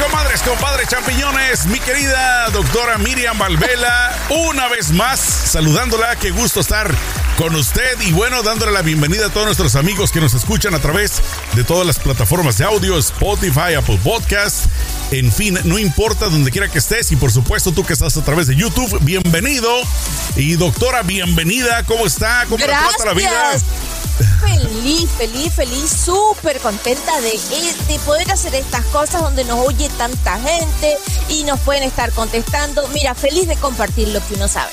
comadres, 0.00 0.40
compadres, 0.42 0.88
champiñones, 0.88 1.66
mi 1.66 1.78
querida 1.78 2.48
doctora 2.50 2.96
Miriam 2.98 3.38
Valvela, 3.38 4.16
una 4.30 4.68
vez 4.68 4.92
más 4.92 5.20
saludándola, 5.20 6.16
qué 6.16 6.30
gusto 6.30 6.60
estar 6.60 6.94
con 7.36 7.54
usted 7.54 8.00
y 8.00 8.12
bueno, 8.12 8.42
dándole 8.42 8.72
la 8.72 8.82
bienvenida 8.82 9.26
a 9.26 9.28
todos 9.30 9.46
nuestros 9.46 9.76
amigos 9.76 10.10
que 10.10 10.20
nos 10.20 10.32
escuchan 10.32 10.74
a 10.74 10.78
través 10.78 11.20
de 11.54 11.64
todas 11.64 11.86
las 11.86 11.98
plataformas 11.98 12.56
de 12.58 12.64
audio, 12.64 12.96
Spotify, 12.98 13.74
Apple 13.76 14.00
Podcast, 14.02 14.66
en 15.10 15.30
fin, 15.30 15.58
no 15.64 15.78
importa 15.78 16.28
donde 16.28 16.50
quiera 16.50 16.68
que 16.68 16.78
estés 16.78 17.12
y 17.12 17.16
por 17.16 17.30
supuesto 17.30 17.72
tú 17.72 17.84
que 17.84 17.92
estás 17.92 18.16
a 18.16 18.24
través 18.24 18.46
de 18.46 18.56
YouTube, 18.56 18.98
bienvenido 19.02 19.70
y 20.36 20.54
doctora, 20.54 21.02
bienvenida, 21.02 21.84
¿cómo 21.84 22.06
está? 22.06 22.46
¿Cómo 22.48 22.64
trata 22.64 23.04
la 23.04 23.12
vida? 23.12 23.52
Feliz, 24.40 25.10
feliz, 25.10 25.54
feliz, 25.54 25.90
súper 25.90 26.60
contenta 26.60 27.20
de, 27.20 27.38
de 27.88 27.98
poder 28.00 28.30
hacer 28.30 28.54
estas 28.54 28.84
cosas 28.86 29.22
donde 29.22 29.44
nos 29.44 29.66
oye 29.66 29.88
tanta 29.96 30.38
gente 30.38 30.98
y 31.28 31.44
nos 31.44 31.60
pueden 31.60 31.82
estar 31.82 32.12
contestando. 32.12 32.86
Mira, 32.88 33.14
feliz 33.14 33.48
de 33.48 33.56
compartir 33.56 34.08
lo 34.08 34.20
que 34.26 34.34
uno 34.34 34.48
sabe. 34.48 34.72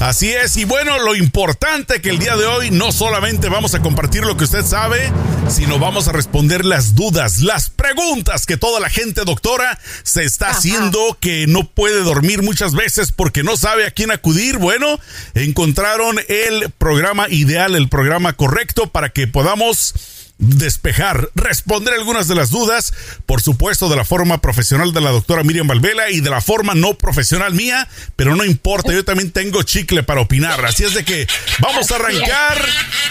Así 0.00 0.30
es, 0.30 0.58
y 0.58 0.64
bueno, 0.64 0.98
lo 0.98 1.14
importante 1.14 2.02
que 2.02 2.10
el 2.10 2.18
día 2.18 2.36
de 2.36 2.44
hoy 2.44 2.70
no 2.70 2.92
solamente 2.92 3.48
vamos 3.48 3.74
a 3.74 3.80
compartir 3.80 4.24
lo 4.24 4.36
que 4.36 4.44
usted 4.44 4.62
sabe, 4.62 5.10
sino 5.48 5.78
vamos 5.78 6.06
a 6.06 6.12
responder 6.12 6.66
las 6.66 6.94
dudas, 6.94 7.40
las 7.40 7.70
preguntas 7.70 8.44
que 8.44 8.58
toda 8.58 8.78
la 8.78 8.90
gente, 8.90 9.22
doctora, 9.24 9.78
se 10.02 10.24
está 10.24 10.50
haciendo, 10.50 11.16
que 11.18 11.46
no 11.46 11.66
puede 11.66 12.02
dormir 12.02 12.42
muchas 12.42 12.74
veces 12.74 13.10
porque 13.10 13.42
no 13.42 13.56
sabe 13.56 13.86
a 13.86 13.90
quién 13.90 14.10
acudir. 14.10 14.58
Bueno, 14.58 15.00
encontraron 15.34 16.18
el 16.28 16.70
programa 16.76 17.28
ideal, 17.30 17.74
el 17.74 17.88
programa 17.88 18.34
correcto 18.34 18.88
para 18.88 19.08
que 19.08 19.26
podamos 19.26 19.94
despejar, 20.38 21.30
responder 21.34 21.94
algunas 21.94 22.28
de 22.28 22.34
las 22.34 22.50
dudas, 22.50 22.92
por 23.24 23.40
supuesto 23.40 23.88
de 23.88 23.96
la 23.96 24.04
forma 24.04 24.40
profesional 24.40 24.92
de 24.92 25.00
la 25.00 25.10
doctora 25.10 25.42
Miriam 25.42 25.66
Valvela 25.66 26.10
y 26.10 26.20
de 26.20 26.30
la 26.30 26.40
forma 26.40 26.74
no 26.74 26.94
profesional 26.94 27.54
mía, 27.54 27.88
pero 28.16 28.36
no 28.36 28.44
importa, 28.44 28.92
yo 28.92 29.04
también 29.04 29.30
tengo 29.30 29.62
chicle 29.62 30.02
para 30.02 30.20
opinar, 30.20 30.64
así 30.64 30.84
es 30.84 30.94
de 30.94 31.04
que 31.04 31.26
vamos 31.60 31.90
a 31.90 31.96
arrancar 31.96 32.58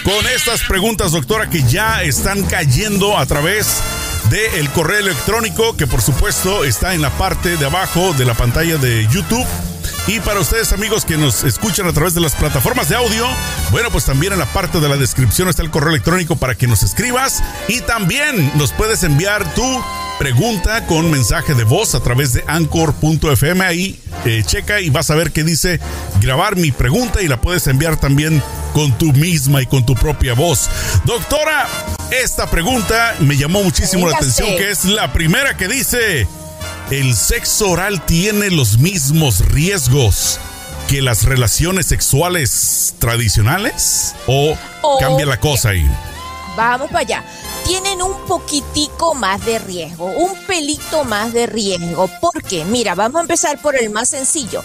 con 0.04 0.26
estas 0.28 0.62
preguntas, 0.62 1.12
doctora, 1.12 1.50
que 1.50 1.62
ya 1.64 2.02
están 2.02 2.44
cayendo 2.44 3.18
a 3.18 3.26
través 3.26 3.82
del 4.30 4.68
correo 4.70 5.00
electrónico, 5.00 5.76
que 5.76 5.86
por 5.86 6.02
supuesto 6.02 6.64
está 6.64 6.94
en 6.94 7.02
la 7.02 7.10
parte 7.10 7.56
de 7.56 7.66
abajo 7.66 8.12
de 8.14 8.24
la 8.24 8.34
pantalla 8.34 8.76
de 8.76 9.06
YouTube 9.10 9.46
y 10.06 10.20
para 10.20 10.40
ustedes 10.40 10.72
amigos 10.72 11.04
que 11.04 11.16
nos 11.16 11.42
escuchan 11.42 11.86
a 11.86 11.92
través 11.92 12.14
de 12.14 12.20
las 12.20 12.34
plataformas 12.34 12.88
de 12.88 12.96
audio, 12.96 13.26
bueno, 13.70 13.90
pues 13.90 14.04
también 14.04 14.32
en 14.32 14.38
la 14.38 14.46
parte 14.46 14.78
de 14.78 14.88
la 14.88 14.96
descripción 14.96 15.48
está 15.48 15.62
el 15.62 15.70
correo 15.70 15.90
electrónico 15.90 16.36
para 16.36 16.54
que 16.54 16.66
nos 16.66 16.82
escribas 16.82 17.42
y 17.66 17.80
también 17.80 18.52
nos 18.54 18.72
puedes 18.72 19.02
enviar 19.02 19.54
tu 19.54 19.84
pregunta 20.18 20.86
con 20.86 21.10
mensaje 21.10 21.54
de 21.54 21.64
voz 21.64 21.94
a 21.94 22.00
través 22.00 22.32
de 22.32 22.44
anchor.fm. 22.46 23.64
Ahí 23.64 24.00
eh, 24.24 24.42
checa 24.46 24.80
y 24.80 24.90
vas 24.90 25.10
a 25.10 25.16
ver 25.16 25.32
que 25.32 25.42
dice 25.42 25.80
grabar 26.20 26.56
mi 26.56 26.70
pregunta 26.70 27.20
y 27.20 27.28
la 27.28 27.40
puedes 27.40 27.66
enviar 27.66 27.96
también 27.96 28.42
con 28.72 28.96
tu 28.98 29.12
misma 29.12 29.62
y 29.62 29.66
con 29.66 29.84
tu 29.84 29.94
propia 29.94 30.34
voz. 30.34 30.70
Doctora, 31.04 31.66
esta 32.10 32.48
pregunta 32.48 33.16
me 33.20 33.36
llamó 33.36 33.62
muchísimo 33.62 34.08
la 34.08 34.16
atención, 34.16 34.48
que 34.56 34.70
es 34.70 34.84
la 34.84 35.12
primera 35.12 35.56
que 35.56 35.66
dice... 35.66 36.28
¿El 36.90 37.16
sexo 37.16 37.70
oral 37.70 38.06
tiene 38.06 38.48
los 38.48 38.78
mismos 38.78 39.40
riesgos 39.48 40.38
que 40.86 41.02
las 41.02 41.24
relaciones 41.24 41.86
sexuales 41.86 42.94
tradicionales? 43.00 44.14
¿O 44.28 44.56
cambia 45.00 45.26
la 45.26 45.40
cosa 45.40 45.70
ahí? 45.70 45.84
Vamos 46.56 46.86
para 46.86 47.00
allá. 47.00 47.24
Tienen 47.66 48.00
un 48.02 48.24
poquitico 48.26 49.14
más 49.14 49.44
de 49.44 49.58
riesgo, 49.58 50.06
un 50.06 50.36
pelito 50.46 51.02
más 51.02 51.32
de 51.32 51.46
riesgo. 51.46 52.08
¿Por 52.20 52.40
qué? 52.44 52.64
Mira, 52.64 52.94
vamos 52.94 53.18
a 53.18 53.22
empezar 53.22 53.60
por 53.60 53.74
el 53.74 53.90
más 53.90 54.10
sencillo. 54.10 54.62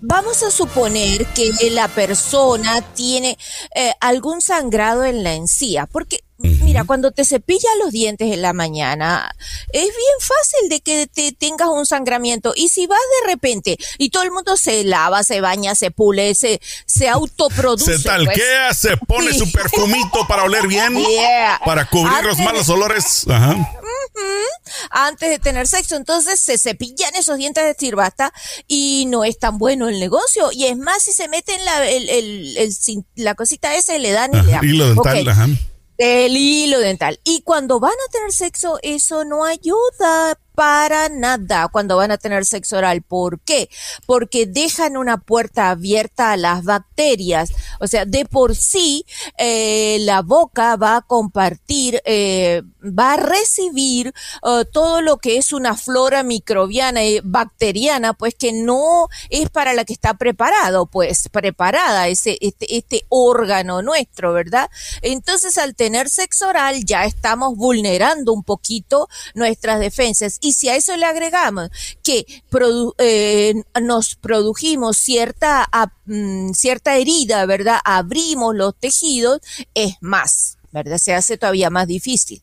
Vamos 0.00 0.44
a 0.44 0.52
suponer 0.52 1.26
que 1.26 1.50
la 1.72 1.88
persona 1.88 2.82
tiene 2.82 3.36
eh, 3.74 3.92
algún 4.00 4.40
sangrado 4.40 5.02
en 5.02 5.24
la 5.24 5.34
encía, 5.34 5.86
porque 5.86 6.23
Mira, 6.38 6.82
cuando 6.82 7.12
te 7.12 7.24
cepillas 7.24 7.70
los 7.78 7.92
dientes 7.92 8.32
en 8.32 8.42
la 8.42 8.52
mañana, 8.52 9.34
es 9.72 9.84
bien 9.84 10.18
fácil 10.18 10.68
de 10.68 10.80
que 10.80 11.06
te 11.06 11.30
tengas 11.30 11.68
un 11.68 11.86
sangramiento. 11.86 12.52
Y 12.56 12.70
si 12.70 12.88
vas 12.88 12.98
de 13.20 13.30
repente 13.30 13.78
y 13.98 14.10
todo 14.10 14.24
el 14.24 14.32
mundo 14.32 14.56
se 14.56 14.82
lava, 14.82 15.22
se 15.22 15.40
baña, 15.40 15.76
se 15.76 15.92
pule, 15.92 16.34
se, 16.34 16.60
se 16.86 17.08
autoproduce. 17.08 17.84
Se 17.84 17.90
pues. 17.92 18.02
talquea, 18.02 18.74
se 18.74 18.96
pone 18.96 19.32
su 19.32 19.50
perfumito 19.52 20.26
para 20.26 20.42
oler 20.42 20.66
bien, 20.66 20.94
para 21.64 21.88
cubrir 21.88 22.24
los 22.24 22.38
malos 22.38 22.68
olores. 22.68 23.26
Antes 24.90 25.30
de 25.30 25.38
tener 25.38 25.68
sexo, 25.68 25.94
entonces 25.94 26.40
se 26.40 26.58
cepillan 26.58 27.14
esos 27.14 27.36
dientes 27.38 27.64
de 27.64 27.74
cirbata 27.74 28.32
y 28.66 29.06
no 29.06 29.24
es 29.24 29.38
tan 29.38 29.56
bueno 29.56 29.88
el 29.88 30.00
negocio. 30.00 30.50
Y 30.52 30.66
es 30.66 30.76
más, 30.76 31.04
si 31.04 31.12
se 31.12 31.28
meten 31.28 31.64
la, 31.64 31.84
la 33.14 33.34
cosita 33.36 33.76
esa, 33.76 33.96
le 33.98 34.10
dan 34.10 34.34
y 34.34 34.42
le 34.42 34.52
dan. 34.52 34.94
Dental, 34.94 35.28
ajá 35.28 35.48
el 36.04 36.36
hilo 36.36 36.80
dental. 36.80 37.18
Y 37.24 37.40
cuando 37.42 37.80
van 37.80 37.92
a 37.92 38.10
tener 38.12 38.30
sexo, 38.30 38.78
eso 38.82 39.24
no 39.24 39.44
ayuda 39.44 40.38
para 40.54 41.08
nada 41.08 41.68
cuando 41.68 41.96
van 41.96 42.10
a 42.10 42.18
tener 42.18 42.44
sexo 42.44 42.78
oral. 42.78 43.02
¿Por 43.02 43.40
qué? 43.40 43.68
Porque 44.06 44.46
dejan 44.46 44.96
una 44.96 45.18
puerta 45.18 45.70
abierta 45.70 46.32
a 46.32 46.36
las 46.36 46.64
bacterias. 46.64 47.52
O 47.80 47.86
sea, 47.86 48.04
de 48.04 48.24
por 48.24 48.54
sí, 48.54 49.04
eh, 49.38 49.98
la 50.00 50.22
boca 50.22 50.76
va 50.76 50.96
a 50.96 51.02
compartir, 51.02 52.00
eh, 52.04 52.62
va 52.82 53.14
a 53.14 53.16
recibir 53.16 54.12
eh, 54.46 54.64
todo 54.72 55.00
lo 55.02 55.18
que 55.18 55.36
es 55.36 55.52
una 55.52 55.76
flora 55.76 56.22
microbiana 56.22 57.04
y 57.04 57.20
bacteriana, 57.22 58.12
pues 58.14 58.34
que 58.34 58.52
no 58.52 59.08
es 59.30 59.50
para 59.50 59.74
la 59.74 59.84
que 59.84 59.92
está 59.92 60.14
preparado, 60.14 60.86
pues 60.86 61.28
preparada 61.30 62.08
ese, 62.08 62.38
este, 62.40 62.76
este 62.76 63.06
órgano 63.08 63.82
nuestro, 63.82 64.32
¿verdad? 64.32 64.70
Entonces, 65.02 65.58
al 65.58 65.74
tener 65.74 66.08
sexo 66.08 66.48
oral, 66.48 66.84
ya 66.84 67.04
estamos 67.04 67.56
vulnerando 67.56 68.32
un 68.32 68.44
poquito 68.44 69.08
nuestras 69.34 69.80
defensas 69.80 70.38
y 70.44 70.52
si 70.52 70.68
a 70.68 70.76
eso 70.76 70.96
le 70.96 71.06
agregamos 71.06 71.70
que 72.02 72.26
eh, 72.98 73.54
nos 73.82 74.14
produjimos 74.16 74.98
cierta, 74.98 75.68
mm, 76.04 76.52
cierta 76.52 76.96
herida, 76.96 77.46
¿verdad? 77.46 77.78
Abrimos 77.84 78.54
los 78.54 78.78
tejidos, 78.78 79.40
es 79.74 79.94
más, 80.00 80.58
¿verdad? 80.70 80.98
Se 80.98 81.14
hace 81.14 81.38
todavía 81.38 81.70
más 81.70 81.86
difícil. 81.86 82.42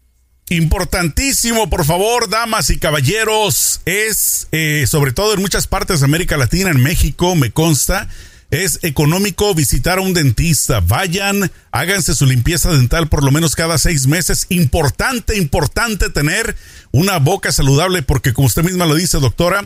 Importantísimo, 0.50 1.69
por 1.69 1.85
favor, 1.85 2.28
damas 2.28 2.72
y 2.72 2.79
caballeros, 2.79 3.81
es 3.85 4.47
eh, 4.51 4.85
sobre 4.88 5.13
todo 5.13 5.33
en 5.33 5.41
muchas 5.41 5.68
partes 5.68 6.00
de 6.00 6.06
América 6.06 6.35
Latina, 6.38 6.72
en 6.72 6.81
México, 6.81 7.35
me 7.35 7.51
consta, 7.51 8.09
es 8.51 8.79
económico 8.84 9.56
visitar 9.56 9.97
a 9.97 10.01
un 10.01 10.13
dentista. 10.13 10.81
Vayan, 10.81 11.50
háganse 11.72 12.13
su 12.13 12.25
limpieza 12.25 12.72
dental 12.72 13.07
por 13.07 13.23
lo 13.23 13.31
menos 13.31 13.56
cada 13.56 13.78
seis 13.78 14.07
meses. 14.07 14.45
Importante, 14.50 15.38
importante 15.38 16.09
tener 16.09 16.56
una 16.91 17.17
boca 17.17 17.51
saludable 17.53 18.03
porque 18.03 18.34
como 18.34 18.47
usted 18.47 18.63
misma 18.63 18.85
lo 18.85 18.95
dice, 18.95 19.19
doctora, 19.19 19.66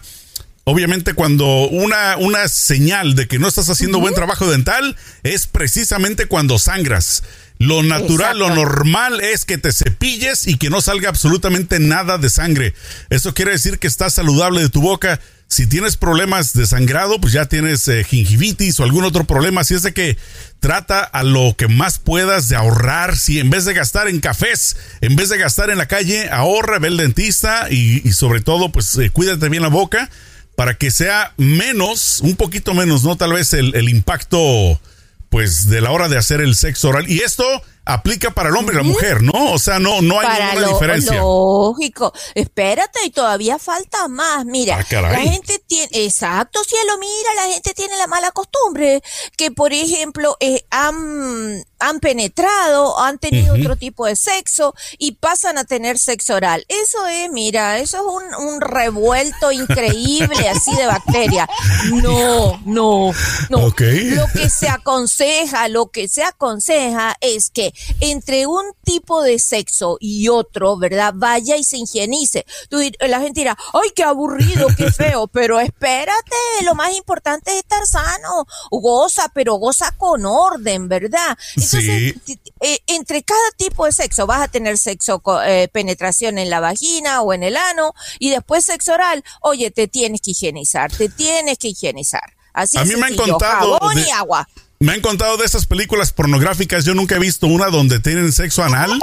obviamente 0.66 1.14
cuando 1.16 1.68
una, 1.68 2.16
una 2.18 2.48
señal 2.48 3.16
de 3.16 3.28
que 3.28 3.40
no 3.40 3.48
estás 3.48 3.70
haciendo 3.70 4.00
buen 4.00 4.14
trabajo 4.14 4.50
dental 4.50 4.96
es 5.24 5.48
precisamente 5.48 6.28
cuando 6.28 6.60
sangras. 6.60 7.24
Lo 7.58 7.84
natural, 7.84 8.38
lo 8.38 8.54
normal 8.54 9.22
es 9.22 9.46
que 9.46 9.58
te 9.58 9.72
cepilles 9.72 10.46
y 10.46 10.58
que 10.58 10.70
no 10.70 10.82
salga 10.82 11.10
absolutamente 11.10 11.80
nada 11.80 12.18
de 12.18 12.30
sangre. 12.30 12.74
Eso 13.10 13.34
quiere 13.34 13.52
decir 13.52 13.80
que 13.80 13.88
estás 13.88 14.14
saludable 14.14 14.62
de 14.62 14.70
tu 14.70 14.82
boca. 14.82 15.22
Si 15.56 15.68
tienes 15.68 15.96
problemas 15.96 16.52
de 16.52 16.68
sangrado, 16.68 17.18
pues 17.22 17.32
ya 17.32 17.46
tienes 17.46 17.88
eh, 17.88 18.04
gingivitis 18.04 18.78
o 18.78 18.84
algún 18.84 19.06
otro 19.06 19.24
problema. 19.24 19.62
Así 19.62 19.74
es 19.74 19.84
de 19.84 19.94
que 19.94 20.18
trata 20.60 21.02
a 21.02 21.24
lo 21.24 21.56
que 21.58 21.70
más 21.70 21.98
puedas 21.98 22.50
de 22.50 22.58
ahorrar. 22.58 23.16
Si 23.16 23.40
en 23.40 23.50
vez 23.50 23.64
de 23.64 23.74
gastar 23.74 24.10
en 24.10 24.20
cafés, 24.20 24.76
en 25.00 25.16
vez 25.16 25.30
de 25.30 25.38
gastar 25.38 25.70
en 25.70 25.78
la 25.78 25.86
calle, 25.86 26.30
ahorra, 26.30 26.80
ve 26.80 26.90
el 26.90 26.98
dentista 26.98 27.72
y, 27.72 28.02
sobre 28.12 28.42
todo, 28.42 28.74
pues 28.74 28.98
eh, 28.98 29.12
cuídate 29.12 29.48
bien 29.48 29.64
la 29.64 29.70
boca 29.70 30.10
para 30.58 30.74
que 30.74 30.92
sea 30.92 31.34
menos, 31.38 32.20
un 32.20 32.36
poquito 32.36 32.74
menos, 32.74 33.06
¿no? 33.06 33.16
Tal 33.16 33.32
vez 33.32 33.54
el 33.54 33.88
impacto, 33.88 34.82
pues, 35.30 35.70
de 35.70 35.80
la 35.80 35.92
hora 35.92 36.10
de 36.10 36.18
hacer 36.18 36.42
el 36.42 36.58
sexo 36.58 36.90
oral. 36.90 37.10
Y 37.10 37.20
esto 37.20 37.46
aplica 37.86 38.32
para 38.32 38.50
el 38.50 38.56
hombre 38.56 38.76
y 38.76 38.78
la 38.78 38.84
mujer, 38.84 39.22
¿no? 39.22 39.52
O 39.52 39.60
sea, 39.60 39.80
no, 39.80 40.02
no 40.02 40.20
hay 40.20 40.44
ninguna 40.44 40.68
diferencia. 40.68 41.20
Lógico. 41.20 42.14
Espérate, 42.34 43.00
y 43.06 43.12
todavía 43.12 43.60
falta 43.60 44.08
más. 44.08 44.46
Mira, 44.46 44.80
ah, 44.80 45.02
la 45.02 45.20
gente 45.20 45.60
tiene, 45.68 45.90
exacto, 45.92 46.64
cielo, 46.64 46.98
mira, 47.00 47.34
la 47.36 47.54
gente 47.54 47.74
tiene 47.74 47.96
la 47.98 48.08
mala 48.08 48.32
costumbre 48.32 49.02
que, 49.38 49.52
por 49.52 49.72
ejemplo, 49.74 50.36
eh, 50.40 50.66
han 50.72 51.64
han 51.80 52.00
penetrado, 52.00 53.00
han 53.00 53.18
tenido 53.18 53.56
otro 53.56 53.76
tipo 53.76 54.06
de 54.06 54.16
sexo 54.16 54.74
y 54.98 55.14
pasan 55.14 55.58
a 55.58 55.66
tener 55.66 55.98
sexo 55.98 56.36
oral. 56.36 56.66
Eso 56.68 57.06
es, 57.08 57.30
mira, 57.32 57.80
eso 57.80 57.98
es 57.98 58.04
un, 58.04 58.48
un 58.48 58.62
revuelto 58.62 59.52
increíble 59.52 60.50
así 60.50 60.76
de 60.76 60.86
bacterias. 60.86 61.48
No, 61.92 62.60
no, 62.66 63.12
no. 63.50 63.60
Lo 63.60 63.74
que 63.76 64.50
se 64.50 64.70
aconseja, 64.70 65.68
lo 65.68 65.88
que 65.88 66.08
se 66.08 66.24
aconseja 66.24 67.16
es 67.22 67.50
que 67.50 67.74
entre 68.00 68.48
un 68.48 68.66
tipo 68.84 69.22
de 69.22 69.40
sexo 69.40 69.98
y 70.00 70.30
otro, 70.30 70.78
¿verdad? 70.78 71.14
Vaya 71.16 71.58
y 71.58 71.64
se 71.64 71.78
higienice. 71.78 72.46
Tú, 72.70 72.80
la 73.00 73.20
gente 73.20 73.42
dirá, 73.42 73.58
ay, 73.74 73.90
qué 73.96 74.04
aburrido, 74.04 74.68
qué 74.78 74.92
feo, 74.92 75.28
pero 75.28 75.60
espérate, 75.60 76.36
lo 76.64 76.76
más 76.76 76.96
importante 76.96 77.52
es 77.52 77.58
estar 77.58 77.86
sano. 77.86 78.46
Goza, 78.72 79.32
pero 79.34 79.56
goza 79.56 79.92
con 79.98 80.26
orden, 80.26 80.88
¿verdad? 80.88 81.38
Entonces, 81.66 82.40
eh, 82.62 82.80
entre 82.88 83.24
cada 83.24 83.52
tipo 83.58 83.86
de 83.86 83.92
sexo 83.92 84.26
vas 84.28 84.42
a 84.42 84.48
tener 84.48 84.78
sexo, 84.78 85.22
eh, 85.46 85.68
penetración 85.72 86.38
en 86.38 86.50
la 86.50 86.60
vagina 86.60 87.22
o 87.22 87.34
en 87.34 87.44
el 87.44 87.58
ano 87.58 87.94
y 88.20 88.30
después 88.30 88.66
sexo 88.66 88.94
oral. 88.94 89.24
Oye, 89.42 89.72
te 89.72 89.88
tienes 89.88 90.22
que 90.22 90.32
higienizar, 90.32 90.92
te 90.92 91.10
tienes 91.10 91.58
que 91.58 91.70
higienizar. 91.70 92.36
Así 92.54 92.78
a 92.78 92.86
mí 92.86 92.96
me 92.96 93.08
han 93.08 93.16
contado 93.16 93.78
jabón 93.78 94.00
y 94.00 94.10
agua. 94.12 94.48
Me 94.80 94.94
han 94.94 95.02
contado 95.02 95.38
de 95.38 95.46
esas 95.46 95.66
películas 95.66 96.12
pornográficas. 96.12 96.86
Yo 96.86 96.94
nunca 96.94 97.16
he 97.16 97.20
visto 97.20 97.48
una 97.48 97.68
donde 97.68 98.00
tienen 98.00 98.32
sexo 98.32 98.64
anal 98.64 99.00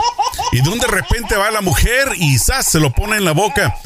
y 0.53 0.61
donde 0.61 0.87
de 0.87 0.93
repente 0.93 1.37
va 1.37 1.50
la 1.50 1.61
mujer 1.61 2.12
y 2.17 2.38
¡zas! 2.38 2.67
se 2.67 2.79
lo 2.79 2.93
pone 2.93 3.17
en 3.17 3.25
la 3.25 3.32
boca. 3.32 3.79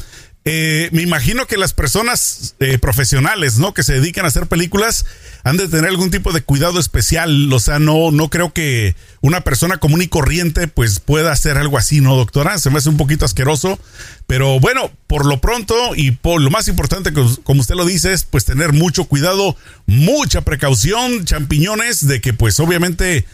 Eh, 0.49 0.87
me 0.93 1.01
imagino 1.01 1.45
que 1.45 1.57
las 1.57 1.73
personas 1.73 2.55
eh, 2.61 2.77
profesionales, 2.77 3.57
¿no? 3.59 3.73
Que 3.73 3.83
se 3.83 3.95
dedican 3.95 4.23
a 4.23 4.29
hacer 4.29 4.47
películas 4.47 5.05
han 5.43 5.57
de 5.57 5.67
tener 5.67 5.89
algún 5.89 6.09
tipo 6.09 6.31
de 6.31 6.39
cuidado 6.39 6.79
especial. 6.79 7.51
O 7.51 7.59
sea, 7.59 7.79
no, 7.79 8.11
no 8.11 8.29
creo 8.29 8.53
que 8.53 8.95
una 9.19 9.41
persona 9.41 9.75
común 9.75 10.03
y 10.03 10.07
corriente 10.07 10.69
pues 10.69 11.01
pueda 11.01 11.33
hacer 11.33 11.57
algo 11.57 11.77
así, 11.77 11.99
¿no, 11.99 12.15
doctora? 12.15 12.59
Se 12.59 12.69
me 12.69 12.77
hace 12.77 12.87
un 12.87 12.95
poquito 12.95 13.25
asqueroso. 13.25 13.77
Pero 14.25 14.61
bueno, 14.61 14.89
por 15.07 15.25
lo 15.25 15.41
pronto 15.41 15.75
y 15.97 16.11
por 16.11 16.39
lo 16.39 16.49
más 16.49 16.69
importante, 16.69 17.11
como 17.11 17.59
usted 17.59 17.75
lo 17.75 17.85
dice, 17.85 18.13
es 18.13 18.23
pues 18.23 18.45
tener 18.45 18.71
mucho 18.71 19.03
cuidado, 19.03 19.57
mucha 19.85 20.41
precaución, 20.41 21.25
champiñones, 21.25 22.07
de 22.07 22.21
que 22.21 22.31
pues 22.31 22.57
obviamente 22.61 23.25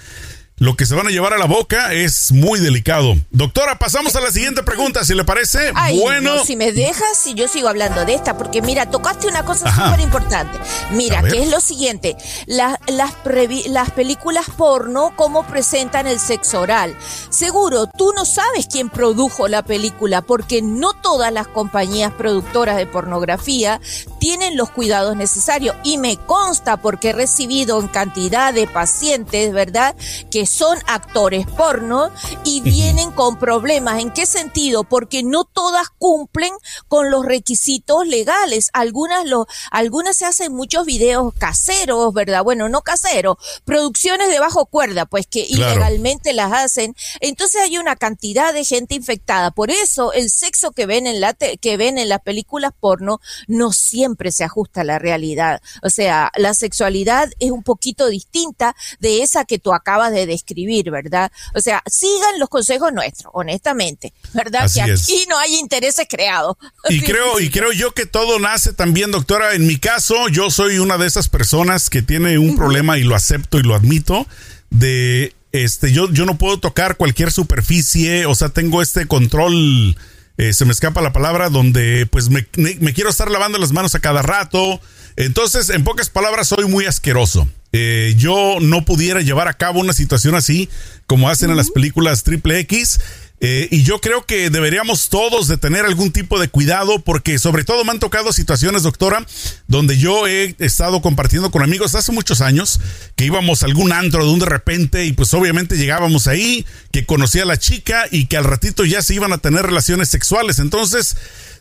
lo 0.58 0.76
que 0.76 0.86
se 0.86 0.96
van 0.96 1.08
a 1.08 1.10
llevar 1.10 1.34
a 1.34 1.38
la 1.38 1.46
boca 1.46 1.94
es 1.94 2.32
muy 2.32 2.60
delicado. 2.60 3.16
Doctora, 3.32 3.80
pasamos 3.80 4.16
a 4.16 4.22
la 4.22 4.32
siguiente 4.32 4.62
pregunta, 4.64 5.04
si 5.04 5.16
le 5.16 5.24
parece. 5.24 5.72
bueno. 6.00 6.44
si 6.46 6.56
me 6.56 6.72
dejas, 6.72 7.18
si 7.18 7.34
yo 7.34 7.48
sigo 7.48 7.68
hablando 7.68 8.06
de 8.06 8.14
esta, 8.14 8.38
porque 8.38 8.62
mira, 8.62 8.90
tocaste 8.90 9.28
una 9.28 9.44
cosa 9.44 9.74
súper 9.74 10.00
importante. 10.00 10.58
Mira, 10.92 11.24
que 11.24 11.42
es 11.42 11.50
lo 11.50 11.60
siguiente: 11.60 12.16
las, 12.46 12.78
las 12.88 13.92
películas 13.92 14.46
porno, 14.56 15.14
cómo 15.16 15.46
presentan 15.48 16.08
el 16.08 16.20
sexo 16.20 16.62
oral. 16.62 16.96
Seguro, 17.30 17.88
tú 17.88 18.14
no 18.16 18.24
sabes 18.24 18.68
quién 18.72 18.90
produjo 18.90 19.48
la 19.48 19.64
película, 19.64 20.22
porque 20.22 20.62
no 20.62 20.94
todas 20.94 21.34
las 21.34 21.48
compañías 21.48 22.14
productoras 22.14 22.78
de 22.78 22.86
pornografía 22.86 23.82
tienen 24.20 24.56
los 24.56 24.70
cuidados 24.70 25.16
necesarios. 25.16 25.76
Y 25.84 25.98
me 25.98 26.18
consta, 26.18 26.78
porque 26.78 27.10
he 27.10 27.14
recibido 27.14 27.80
en 27.80 27.88
cantidad 27.88 28.54
de 28.54 28.68
pacientes, 28.68 29.52
¿verdad? 29.52 29.96
Que 30.30 30.43
son 30.46 30.78
actores 30.88 31.46
porno 31.48 32.12
y 32.44 32.62
vienen 32.62 33.12
con 33.12 33.38
problemas. 33.38 34.02
¿En 34.02 34.12
qué 34.12 34.26
sentido? 34.26 34.84
Porque 34.84 35.24
no 35.24 35.44
todas 35.46 35.90
cumplen 35.98 36.54
con 36.88 37.12
los 37.12 37.26
requisitos 37.26 38.08
legales. 38.08 38.70
Algunas 38.74 39.26
lo, 39.26 39.48
algunas 39.72 40.18
se 40.18 40.26
hacen 40.26 40.54
muchos 40.54 40.86
videos 40.86 41.34
caseros, 41.34 42.14
¿verdad? 42.14 42.44
Bueno, 42.44 42.70
no 42.70 42.82
caseros, 42.82 43.38
producciones 43.66 44.30
de 44.30 44.40
bajo 44.40 44.66
cuerda, 44.66 45.06
pues 45.06 45.28
que 45.28 45.46
ilegalmente 45.48 46.34
las 46.34 46.52
hacen. 46.52 46.96
Entonces 47.20 47.62
hay 47.62 47.78
una 47.78 47.96
cantidad 47.96 48.54
de 48.54 48.64
gente 48.64 48.96
infectada. 48.96 49.52
Por 49.52 49.72
eso 49.72 50.14
el 50.14 50.30
sexo 50.30 50.72
que 50.72 50.86
ven 50.86 51.08
en 51.08 51.22
la 51.22 51.34
que 51.34 51.78
ven 51.78 51.98
en 51.98 52.10
las 52.10 52.22
películas 52.22 52.72
porno 52.80 53.20
no 53.48 53.72
siempre 53.72 54.32
se 54.32 54.44
ajusta 54.44 54.82
a 54.82 54.84
la 54.84 55.00
realidad. 55.00 55.62
O 55.82 55.90
sea, 55.90 56.32
la 56.36 56.54
sexualidad 56.54 57.30
es 57.40 57.52
un 57.52 57.64
poquito 57.64 58.08
distinta 58.08 58.76
de 59.00 59.24
esa 59.24 59.46
que 59.46 59.60
tú 59.60 59.74
acabas 59.74 60.12
de 60.12 60.26
escribir, 60.34 60.92
¿verdad? 60.92 61.32
O 61.56 61.62
sea, 61.62 61.82
sigan 61.86 62.40
los 62.40 62.50
consejos 62.50 62.92
nuestros, 62.94 63.32
honestamente, 63.34 64.14
¿verdad? 64.34 64.70
que 64.72 64.82
aquí 64.82 65.26
no 65.30 65.38
hay 65.38 65.56
intereses 65.56 66.08
creados. 66.10 66.58
Y 66.90 67.02
creo, 67.02 67.40
y 67.40 67.50
creo 67.50 67.72
yo 67.72 67.94
que 67.94 68.06
todo 68.06 68.40
nace 68.40 68.74
también, 68.74 69.12
doctora. 69.12 69.54
En 69.54 69.66
mi 69.66 69.78
caso, 69.78 70.28
yo 70.28 70.52
soy 70.52 70.80
una 70.80 70.98
de 70.98 71.08
esas 71.08 71.30
personas 71.30 71.90
que 71.90 72.02
tiene 72.02 72.38
un 72.38 72.56
problema 72.56 72.98
y 72.98 73.04
lo 73.04 73.16
acepto 73.16 73.58
y 73.58 73.64
lo 73.64 73.74
admito 73.74 74.28
de 74.70 75.34
este 75.52 75.92
yo 75.92 76.12
yo 76.12 76.26
no 76.26 76.38
puedo 76.38 76.60
tocar 76.60 76.98
cualquier 76.98 77.32
superficie, 77.32 78.26
o 78.26 78.36
sea, 78.36 78.50
tengo 78.50 78.82
este 78.82 79.08
control 79.08 79.96
eh, 80.38 80.54
se 80.54 80.66
me 80.66 80.72
escapa 80.72 81.02
la 81.02 81.14
palabra, 81.14 81.50
donde 81.50 82.08
pues 82.08 82.30
me, 82.30 82.48
me, 82.58 82.94
quiero 82.94 83.10
estar 83.10 83.30
lavando 83.30 83.60
las 83.60 83.72
manos 83.72 83.94
a 83.94 84.00
cada 84.00 84.22
rato. 84.24 84.82
Entonces, 85.16 85.70
en 85.70 85.84
pocas 85.84 86.10
palabras, 86.10 86.48
soy 86.48 86.66
muy 86.66 86.86
asqueroso. 86.86 87.48
Eh, 87.76 88.14
yo 88.18 88.58
no 88.62 88.86
pudiera 88.86 89.22
llevar 89.22 89.48
a 89.48 89.54
cabo 89.54 89.80
una 89.80 89.94
situación 89.94 90.36
así 90.36 90.70
como 91.08 91.28
hacen 91.28 91.50
en 91.50 91.58
las 91.58 91.72
películas 91.72 92.24
triple 92.24 92.60
X. 92.60 93.00
Eh, 93.46 93.68
y 93.72 93.84
yo 93.84 94.00
creo 94.00 94.26
que 94.26 94.50
deberíamos 94.50 95.10
todos 95.10 95.50
de 95.50 95.58
tener 95.58 95.84
algún 95.84 96.14
tipo 96.14 96.40
de 96.40 96.48
cuidado 96.48 97.00
porque 97.00 97.38
sobre 97.40 97.66
todo 97.66 97.84
me 97.84 97.92
han 97.92 98.00
tocado 98.00 98.32
situaciones, 98.32 98.84
doctora, 98.84 99.26
donde 99.68 99.98
yo 99.98 100.28
he 100.28 100.56
estado 100.60 101.02
compartiendo 101.02 101.52
con 101.52 101.62
amigos 101.62 101.94
hace 101.94 102.14
muchos 102.14 102.40
años 102.40 102.80
que 103.18 103.26
íbamos 103.26 103.62
a 103.62 103.66
algún 103.66 103.92
antro 103.92 104.24
de 104.24 104.32
un 104.32 104.40
de 104.40 104.46
repente 104.46 105.06
y 105.06 105.12
pues 105.12 105.34
obviamente 105.34 105.76
llegábamos 105.76 106.28
ahí, 106.28 106.66
que 106.92 107.06
conocía 107.06 107.44
a 107.44 107.48
la 107.48 107.58
chica 107.58 108.06
y 108.12 108.28
que 108.28 108.38
al 108.38 108.46
ratito 108.46 108.86
ya 108.86 109.02
se 109.02 109.16
iban 109.16 109.34
a 109.34 109.40
tener 109.40 109.66
relaciones 109.66 110.08
sexuales. 110.08 110.60
Entonces, 110.60 111.18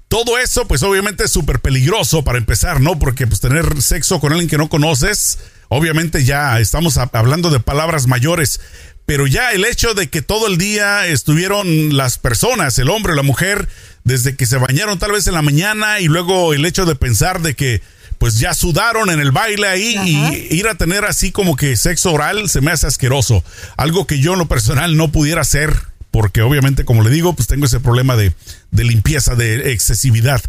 todo 0.06 0.38
eso 0.38 0.68
pues 0.68 0.84
obviamente 0.84 1.24
es 1.24 1.32
súper 1.32 1.58
peligroso 1.58 2.22
para 2.22 2.38
empezar, 2.38 2.80
¿no? 2.80 2.98
Porque 2.98 3.26
pues 3.26 3.40
tener 3.40 3.82
sexo 3.82 4.20
con 4.20 4.30
alguien 4.32 4.48
que 4.48 4.58
no 4.58 4.68
conoces 4.68 5.38
Obviamente 5.74 6.22
ya 6.22 6.60
estamos 6.60 6.98
hablando 6.98 7.48
de 7.48 7.58
palabras 7.58 8.06
mayores, 8.06 8.60
pero 9.06 9.26
ya 9.26 9.52
el 9.52 9.64
hecho 9.64 9.94
de 9.94 10.10
que 10.10 10.20
todo 10.20 10.46
el 10.46 10.58
día 10.58 11.06
estuvieron 11.06 11.96
las 11.96 12.18
personas, 12.18 12.78
el 12.78 12.90
hombre, 12.90 13.14
la 13.14 13.22
mujer, 13.22 13.70
desde 14.04 14.36
que 14.36 14.44
se 14.44 14.58
bañaron 14.58 14.98
tal 14.98 15.12
vez 15.12 15.26
en 15.28 15.32
la 15.32 15.40
mañana 15.40 16.00
y 16.00 16.08
luego 16.08 16.52
el 16.52 16.66
hecho 16.66 16.84
de 16.84 16.94
pensar 16.94 17.40
de 17.40 17.54
que 17.54 17.80
pues 18.18 18.38
ya 18.38 18.52
sudaron 18.52 19.08
en 19.08 19.18
el 19.18 19.32
baile 19.32 19.66
ahí 19.66 19.96
y 20.04 20.54
ir 20.54 20.68
a 20.68 20.74
tener 20.74 21.06
así 21.06 21.32
como 21.32 21.56
que 21.56 21.74
sexo 21.78 22.12
oral 22.12 22.50
se 22.50 22.60
me 22.60 22.70
hace 22.70 22.86
asqueroso. 22.86 23.42
Algo 23.78 24.06
que 24.06 24.18
yo 24.18 24.34
en 24.34 24.40
lo 24.40 24.48
personal 24.48 24.98
no 24.98 25.10
pudiera 25.10 25.40
hacer 25.40 25.74
porque 26.10 26.42
obviamente, 26.42 26.84
como 26.84 27.02
le 27.02 27.08
digo, 27.08 27.32
pues 27.32 27.48
tengo 27.48 27.64
ese 27.64 27.80
problema 27.80 28.14
de, 28.14 28.34
de, 28.72 28.84
limpieza, 28.84 29.36
de 29.36 29.72
excesividad. 29.72 30.42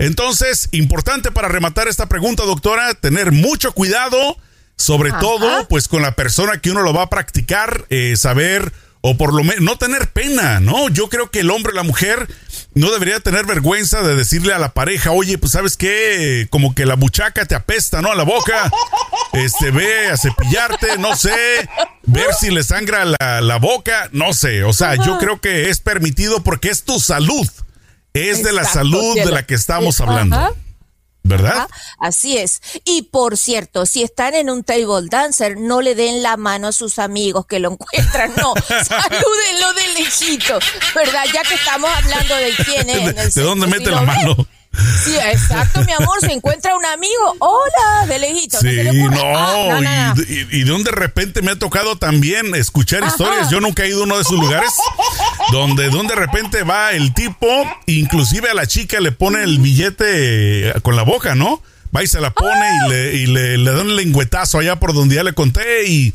Entonces, 0.00 0.68
importante 0.72 1.30
para 1.30 1.46
rematar 1.46 1.86
esta 1.86 2.08
pregunta, 2.08 2.42
doctora, 2.42 2.92
tener 2.94 3.30
mucho 3.30 3.70
cuidado 3.70 4.36
sobre 4.76 5.12
todo, 5.12 5.68
pues 5.68 5.88
con 5.88 6.02
la 6.02 6.16
persona 6.16 6.58
que 6.58 6.70
uno 6.70 6.82
lo 6.82 6.92
va 6.92 7.02
a 7.02 7.10
practicar, 7.10 7.86
eh, 7.90 8.16
saber 8.16 8.72
o 9.06 9.18
por 9.18 9.34
lo 9.34 9.44
menos 9.44 9.60
no 9.60 9.76
tener 9.76 10.08
pena, 10.08 10.60
¿no? 10.60 10.88
Yo 10.88 11.10
creo 11.10 11.30
que 11.30 11.40
el 11.40 11.50
hombre 11.50 11.72
o 11.72 11.74
la 11.74 11.82
mujer 11.82 12.26
no 12.72 12.90
debería 12.90 13.20
tener 13.20 13.44
vergüenza 13.44 14.00
de 14.00 14.16
decirle 14.16 14.54
a 14.54 14.58
la 14.58 14.72
pareja, 14.72 15.10
oye, 15.10 15.36
pues 15.36 15.52
sabes 15.52 15.76
qué, 15.76 16.46
como 16.48 16.74
que 16.74 16.86
la 16.86 16.94
buchaca 16.94 17.44
te 17.44 17.54
apesta, 17.54 18.00
¿no? 18.00 18.12
A 18.12 18.14
la 18.14 18.22
boca, 18.22 18.72
este, 19.34 19.70
ve 19.72 20.08
a 20.08 20.16
cepillarte, 20.16 20.96
no 20.96 21.16
sé, 21.16 21.68
ver 22.04 22.32
si 22.32 22.50
le 22.50 22.62
sangra 22.62 23.04
la, 23.04 23.42
la 23.42 23.56
boca, 23.58 24.08
no 24.12 24.32
sé, 24.32 24.64
o 24.64 24.72
sea, 24.72 24.94
yo 24.94 25.18
creo 25.18 25.38
que 25.38 25.68
es 25.68 25.80
permitido 25.80 26.42
porque 26.42 26.70
es 26.70 26.84
tu 26.84 26.98
salud, 26.98 27.46
es 28.14 28.42
de 28.42 28.52
la 28.52 28.64
salud 28.64 29.16
de 29.16 29.30
la 29.30 29.44
que 29.44 29.54
estamos 29.54 30.00
hablando. 30.00 30.56
¿Verdad? 31.26 31.68
Así 31.98 32.36
es. 32.36 32.60
Y 32.84 33.02
por 33.02 33.38
cierto, 33.38 33.86
si 33.86 34.02
están 34.02 34.34
en 34.34 34.50
un 34.50 34.62
table 34.62 35.08
dancer, 35.10 35.56
no 35.58 35.80
le 35.80 35.94
den 35.94 36.22
la 36.22 36.36
mano 36.36 36.68
a 36.68 36.72
sus 36.72 36.98
amigos 36.98 37.46
que 37.46 37.60
lo 37.60 37.72
encuentran, 37.72 38.32
no, 38.36 38.52
salúdenlo 38.68 39.72
de 39.72 40.00
lejito, 40.00 40.58
¿verdad? 40.94 41.24
Ya 41.32 41.40
que 41.42 41.54
estamos 41.54 41.90
hablando 41.96 42.36
de 42.36 42.52
quién 42.64 42.90
es. 42.90 43.34
¿De, 43.34 43.42
dónde 43.42 43.66
mete 43.66 43.90
la 43.90 44.02
mano? 44.02 44.36
Sí, 45.04 45.16
exacto, 45.16 45.82
mi 45.84 45.92
amor. 45.92 46.20
Se 46.20 46.32
encuentra 46.32 46.74
un 46.76 46.84
amigo. 46.84 47.36
Hola, 47.38 48.06
de 48.06 48.18
lejito. 48.18 48.58
Sí, 48.60 48.80
no, 49.10 49.20
ah, 49.36 50.14
Y, 50.28 50.64
de 50.64 50.70
donde 50.70 50.90
de 50.90 50.96
repente 50.96 51.42
me 51.42 51.52
ha 51.52 51.58
tocado 51.58 51.96
también 51.96 52.54
escuchar 52.54 53.02
historias. 53.04 53.50
Yo 53.50 53.60
nunca 53.60 53.84
he 53.84 53.88
ido 53.88 54.00
a 54.00 54.04
uno 54.04 54.16
de 54.16 54.22
esos 54.22 54.38
lugares 54.38 54.72
donde, 55.52 55.88
donde 55.88 56.14
de 56.14 56.20
repente 56.20 56.62
va 56.62 56.92
el 56.92 57.14
tipo, 57.14 57.46
inclusive 57.86 58.50
a 58.50 58.54
la 58.54 58.66
chica 58.66 59.00
le 59.00 59.12
pone 59.12 59.42
el 59.42 59.58
billete 59.58 60.74
con 60.82 60.96
la 60.96 61.02
boca, 61.02 61.34
¿no? 61.34 61.62
Va 61.94 62.02
y 62.02 62.06
se 62.06 62.20
la 62.20 62.30
pone 62.30 62.66
y, 62.86 62.90
le, 62.90 63.14
y 63.14 63.26
le, 63.26 63.58
le 63.58 63.70
da 63.70 63.80
un 63.82 63.94
lengüetazo 63.94 64.58
allá 64.58 64.80
por 64.80 64.94
donde 64.94 65.14
ya 65.14 65.22
le 65.22 65.32
conté 65.32 65.86
y 65.86 66.12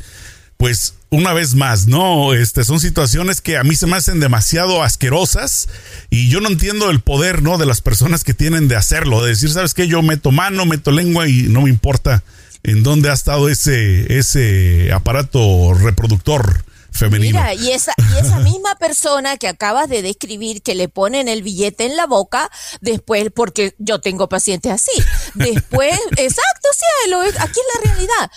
pues 0.60 0.92
una 1.08 1.32
vez 1.32 1.54
más, 1.54 1.86
no, 1.86 2.34
este 2.34 2.64
son 2.64 2.80
situaciones 2.80 3.40
que 3.40 3.56
a 3.56 3.64
mí 3.64 3.74
se 3.76 3.86
me 3.86 3.96
hacen 3.96 4.20
demasiado 4.20 4.82
asquerosas 4.82 5.70
y 6.10 6.28
yo 6.28 6.42
no 6.42 6.50
entiendo 6.50 6.90
el 6.90 7.00
poder, 7.00 7.42
¿no? 7.42 7.56
de 7.56 7.64
las 7.64 7.80
personas 7.80 8.24
que 8.24 8.34
tienen 8.34 8.68
de 8.68 8.76
hacerlo, 8.76 9.22
de 9.22 9.30
decir, 9.30 9.48
¿sabes 9.50 9.72
qué? 9.72 9.88
Yo 9.88 10.02
meto 10.02 10.32
mano, 10.32 10.66
meto 10.66 10.90
lengua 10.90 11.26
y 11.28 11.44
no 11.44 11.62
me 11.62 11.70
importa 11.70 12.22
en 12.62 12.82
dónde 12.82 13.08
ha 13.08 13.14
estado 13.14 13.48
ese 13.48 14.18
ese 14.18 14.92
aparato 14.92 15.72
reproductor 15.72 16.62
femenino. 16.92 17.38
Mira, 17.38 17.54
y 17.54 17.72
esa, 17.72 17.92
y 17.98 18.18
esa 18.18 18.38
misma 18.40 18.74
persona 18.76 19.36
que 19.36 19.48
acabas 19.48 19.88
de 19.88 20.02
describir 20.02 20.62
que 20.62 20.74
le 20.74 20.88
ponen 20.88 21.28
el 21.28 21.42
billete 21.42 21.86
en 21.86 21.96
la 21.96 22.06
boca, 22.06 22.50
después, 22.80 23.30
porque 23.34 23.74
yo 23.78 24.00
tengo 24.00 24.28
pacientes 24.28 24.72
así, 24.72 24.92
después, 25.34 25.98
exacto, 26.16 26.68
sí, 26.72 27.12
aquí 27.38 27.60
es 27.60 27.74
la 27.74 27.90
realidad. 27.90 28.30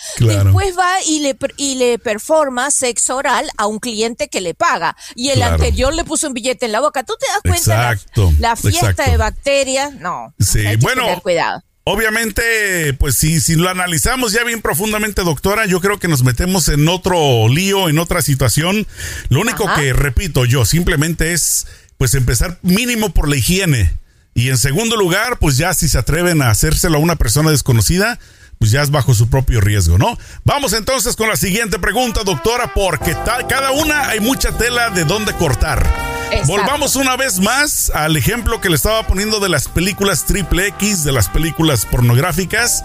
Después 0.44 0.76
va 0.78 1.02
y 1.06 1.20
le, 1.20 1.36
y 1.56 1.74
le 1.76 1.98
performa 1.98 2.70
sexo 2.70 3.16
oral 3.16 3.48
a 3.56 3.66
un 3.66 3.78
cliente 3.78 4.28
que 4.28 4.40
le 4.40 4.54
paga. 4.54 4.96
Y 5.14 5.30
el 5.30 5.42
anterior 5.42 5.94
le 5.94 6.04
puso 6.04 6.28
un 6.28 6.34
billete 6.34 6.66
en 6.66 6.72
la 6.72 6.80
boca. 6.80 7.04
¿Tú 7.04 7.14
te 7.18 7.26
das 7.26 7.40
cuenta? 7.42 7.92
Exacto, 7.92 8.32
la, 8.38 8.56
fiesta 8.56 9.10
de 9.10 9.16
bacterias, 9.16 9.94
no. 9.94 10.34
Sí, 10.38 10.64
bueno. 10.80 11.04
cuidado. 11.22 11.62
Obviamente, 11.86 12.94
pues 12.94 13.14
si, 13.14 13.40
si 13.40 13.56
lo 13.56 13.68
analizamos 13.68 14.32
ya 14.32 14.42
bien 14.42 14.62
profundamente, 14.62 15.22
doctora, 15.22 15.66
yo 15.66 15.82
creo 15.82 15.98
que 15.98 16.08
nos 16.08 16.24
metemos 16.24 16.68
en 16.68 16.88
otro 16.88 17.46
lío, 17.48 17.90
en 17.90 17.98
otra 17.98 18.22
situación. 18.22 18.86
Lo 19.28 19.40
único 19.40 19.66
que 19.74 19.92
repito 19.92 20.46
yo 20.46 20.64
simplemente 20.64 21.34
es 21.34 21.66
pues 21.98 22.14
empezar 22.14 22.58
mínimo 22.62 23.10
por 23.10 23.28
la 23.28 23.36
higiene. 23.36 23.94
Y 24.32 24.48
en 24.48 24.56
segundo 24.56 24.96
lugar, 24.96 25.38
pues 25.38 25.58
ya 25.58 25.74
si 25.74 25.88
se 25.88 25.98
atreven 25.98 26.40
a 26.40 26.50
hacérselo 26.50 26.96
a 26.96 27.00
una 27.00 27.16
persona 27.16 27.50
desconocida, 27.50 28.18
pues 28.58 28.70
ya 28.70 28.82
es 28.82 28.90
bajo 28.90 29.14
su 29.14 29.28
propio 29.28 29.60
riesgo, 29.60 29.98
¿no? 29.98 30.18
Vamos 30.44 30.72
entonces 30.72 31.16
con 31.16 31.28
la 31.28 31.36
siguiente 31.36 31.78
pregunta, 31.78 32.24
doctora, 32.24 32.72
porque 32.72 33.14
tal, 33.26 33.46
cada 33.46 33.72
una 33.72 34.08
hay 34.08 34.20
mucha 34.20 34.56
tela 34.56 34.88
de 34.88 35.04
dónde 35.04 35.34
cortar. 35.34 36.13
Volvamos 36.46 36.96
una 36.96 37.16
vez 37.16 37.40
más 37.40 37.90
al 37.94 38.16
ejemplo 38.16 38.60
que 38.60 38.68
le 38.68 38.76
estaba 38.76 39.06
poniendo 39.06 39.40
de 39.40 39.48
las 39.48 39.68
películas 39.68 40.24
triple 40.24 40.66
X, 40.68 41.04
de 41.04 41.12
las 41.12 41.28
películas 41.28 41.86
pornográficas. 41.86 42.84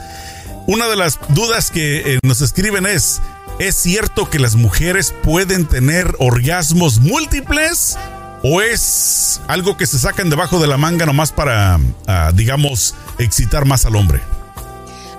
Una 0.67 0.87
de 0.87 0.95
las 0.95 1.19
dudas 1.29 1.71
que 1.71 2.15
eh, 2.15 2.19
nos 2.23 2.41
escriben 2.41 2.85
es, 2.85 3.21
¿es 3.59 3.75
cierto 3.75 4.29
que 4.29 4.39
las 4.39 4.55
mujeres 4.55 5.13
pueden 5.23 5.65
tener 5.65 6.15
orgasmos 6.19 6.99
múltiples? 6.99 7.97
¿O 8.43 8.61
es 8.61 9.41
algo 9.47 9.75
que 9.75 9.85
se 9.85 9.99
sacan 9.99 10.29
debajo 10.29 10.59
de 10.59 10.67
la 10.67 10.77
manga 10.77 11.05
nomás 11.05 11.31
para, 11.31 11.79
ah, 12.07 12.31
digamos, 12.33 12.95
excitar 13.17 13.65
más 13.65 13.85
al 13.85 13.95
hombre? 13.95 14.21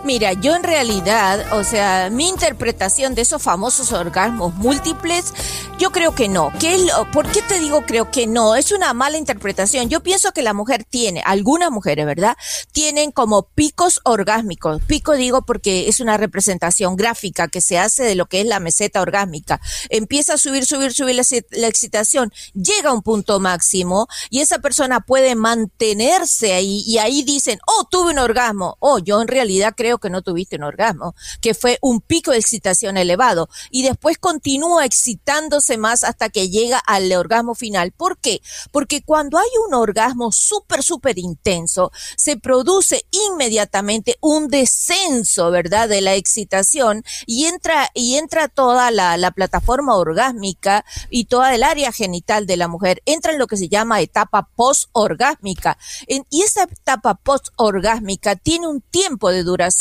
Mira, 0.03 0.33
yo 0.33 0.57
en 0.57 0.63
realidad, 0.63 1.53
o 1.53 1.63
sea, 1.63 2.09
mi 2.11 2.27
interpretación 2.27 3.15
de 3.15 3.21
esos 3.21 3.43
famosos 3.43 3.93
orgasmos 3.93 4.55
múltiples, 4.55 5.35
yo 5.79 5.93
creo 5.93 6.15
que 6.15 6.29
no. 6.29 6.53
¿Qué 6.59 6.75
es 6.75 6.91
¿Por 7.13 7.31
qué 7.31 7.43
te 7.43 7.59
digo 7.59 7.83
creo 7.87 8.11
que 8.11 8.27
no? 8.27 8.55
Es 8.55 8.73
una 8.73 8.95
mala 8.95 9.19
interpretación. 9.19 9.91
Yo 9.91 10.03
pienso 10.03 10.33
que 10.33 10.43
la 10.43 10.55
mujer 10.55 10.85
tiene, 10.85 11.23
algunas 11.25 11.71
mujeres, 11.71 12.07
¿verdad? 12.07 12.37
Tienen 12.73 13.13
como 13.13 13.43
picos 13.43 14.01
orgásmicos. 14.05 14.83
Pico 14.87 15.15
digo 15.15 15.43
porque 15.43 15.89
es 15.89 16.01
una 16.01 16.17
representación 16.17 16.97
gráfica 16.97 17.49
que 17.49 17.61
se 17.61 17.79
hace 17.79 18.03
de 18.03 18.15
lo 18.15 18.27
que 18.27 18.41
es 18.41 18.47
la 18.47 18.61
meseta 18.61 19.03
orgásmica. 19.03 19.61
Empieza 19.91 20.35
a 20.35 20.39
subir, 20.39 20.65
subir, 20.65 20.93
subir 20.93 21.15
la 21.15 21.67
excitación, 21.69 22.33
llega 22.55 22.91
a 22.91 22.95
un 22.95 23.03
punto 23.03 23.39
máximo 23.39 24.07
y 24.31 24.41
esa 24.41 24.61
persona 24.61 25.01
puede 25.01 25.35
mantenerse 25.35 26.55
ahí 26.55 26.83
y 26.87 26.99
ahí 26.99 27.23
dicen, 27.23 27.59
oh, 27.67 27.87
tuve 27.91 28.13
un 28.13 28.19
orgasmo. 28.19 28.77
Oh, 28.81 28.99
yo 28.99 29.21
en 29.21 29.29
realidad 29.29 29.75
creo 29.77 29.90
que 29.99 30.11
no 30.11 30.23
tuviste 30.23 30.57
un 30.57 30.65
orgasmo, 30.65 31.15
que 31.41 31.55
fue 31.55 31.79
un 31.81 32.01
pico 32.01 32.33
de 32.33 32.39
excitación 32.39 32.97
elevado 32.97 33.49
y 33.71 33.83
después 33.83 34.19
continúa 34.19 34.85
excitándose 34.85 35.77
más 35.77 36.05
hasta 36.05 36.29
que 36.29 36.49
llega 36.49 36.79
al 36.79 37.13
orgasmo 37.13 37.55
final. 37.55 37.93
¿Por 37.93 38.19
qué? 38.19 38.41
Porque 38.71 39.03
cuando 39.03 39.39
hay 39.39 39.49
un 39.67 39.75
orgasmo 39.75 40.33
súper, 40.33 40.83
súper 40.83 41.19
intenso, 41.19 41.93
se 42.17 42.37
produce 42.37 43.07
inmediatamente 43.11 44.17
un 44.21 44.49
descenso, 44.49 45.51
¿verdad? 45.51 45.89
De 45.89 46.01
la 46.01 46.15
excitación 46.15 47.05
y 47.27 47.47
entra, 47.47 47.91
y 47.95 48.17
entra 48.17 48.49
toda 48.49 48.91
la, 48.91 49.17
la 49.17 49.31
plataforma 49.31 49.97
orgásmica 49.97 50.85
y 51.09 51.25
toda 51.25 51.55
el 51.55 51.63
área 51.63 51.93
genital 51.93 52.47
de 52.47 52.57
la 52.57 52.69
mujer. 52.69 53.03
Entra 53.07 53.33
en 53.33 53.39
lo 53.39 53.47
que 53.47 53.57
se 53.57 53.69
llama 53.69 54.01
etapa 54.01 54.49
post-orgásmica. 54.55 55.79
Y 56.07 56.43
esa 56.43 56.65
etapa 56.65 57.15
post-orgásmica 57.15 58.37
tiene 58.37 58.67
un 58.67 58.81
tiempo 58.81 59.31
de 59.31 59.43
duración 59.43 59.80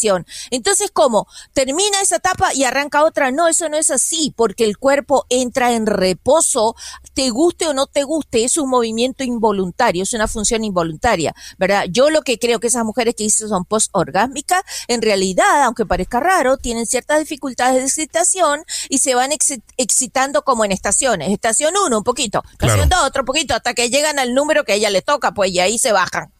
entonces, 0.49 0.91
¿cómo? 0.91 1.27
¿Termina 1.53 2.01
esa 2.01 2.17
etapa 2.17 2.53
y 2.53 2.63
arranca 2.63 3.03
otra? 3.03 3.31
No, 3.31 3.47
eso 3.47 3.69
no 3.69 3.77
es 3.77 3.91
así, 3.91 4.33
porque 4.35 4.63
el 4.63 4.77
cuerpo 4.77 5.25
entra 5.29 5.73
en 5.73 5.85
reposo, 5.85 6.75
te 7.13 7.29
guste 7.29 7.67
o 7.67 7.73
no 7.73 7.87
te 7.87 8.03
guste, 8.03 8.43
es 8.43 8.57
un 8.57 8.69
movimiento 8.69 9.23
involuntario, 9.23 10.03
es 10.03 10.13
una 10.13 10.27
función 10.27 10.63
involuntaria, 10.63 11.33
¿verdad? 11.57 11.85
Yo 11.89 12.09
lo 12.09 12.21
que 12.21 12.39
creo 12.39 12.59
que 12.59 12.67
esas 12.67 12.85
mujeres 12.85 13.15
que 13.15 13.23
dicen 13.23 13.49
son 13.49 13.65
post-orgásmicas, 13.65 14.63
en 14.87 15.01
realidad, 15.01 15.63
aunque 15.63 15.85
parezca 15.85 16.19
raro, 16.19 16.57
tienen 16.57 16.85
ciertas 16.85 17.19
dificultades 17.19 17.75
de 17.75 17.85
excitación 17.85 18.63
y 18.89 18.99
se 18.99 19.15
van 19.15 19.31
excitando 19.77 20.43
como 20.43 20.65
en 20.65 20.71
estaciones. 20.71 21.31
Estación 21.31 21.73
1, 21.85 21.97
un 21.97 22.03
poquito, 22.03 22.43
estación 22.51 22.89
2, 22.89 22.99
otro 23.03 23.25
poquito, 23.25 23.53
hasta 23.53 23.73
que 23.73 23.89
llegan 23.89 24.19
al 24.19 24.33
número 24.33 24.63
que 24.63 24.73
a 24.73 24.75
ella 24.75 24.89
le 24.89 25.01
toca, 25.01 25.33
pues 25.33 25.51
y 25.51 25.59
ahí 25.59 25.77
se 25.77 25.91
bajan 25.91 26.31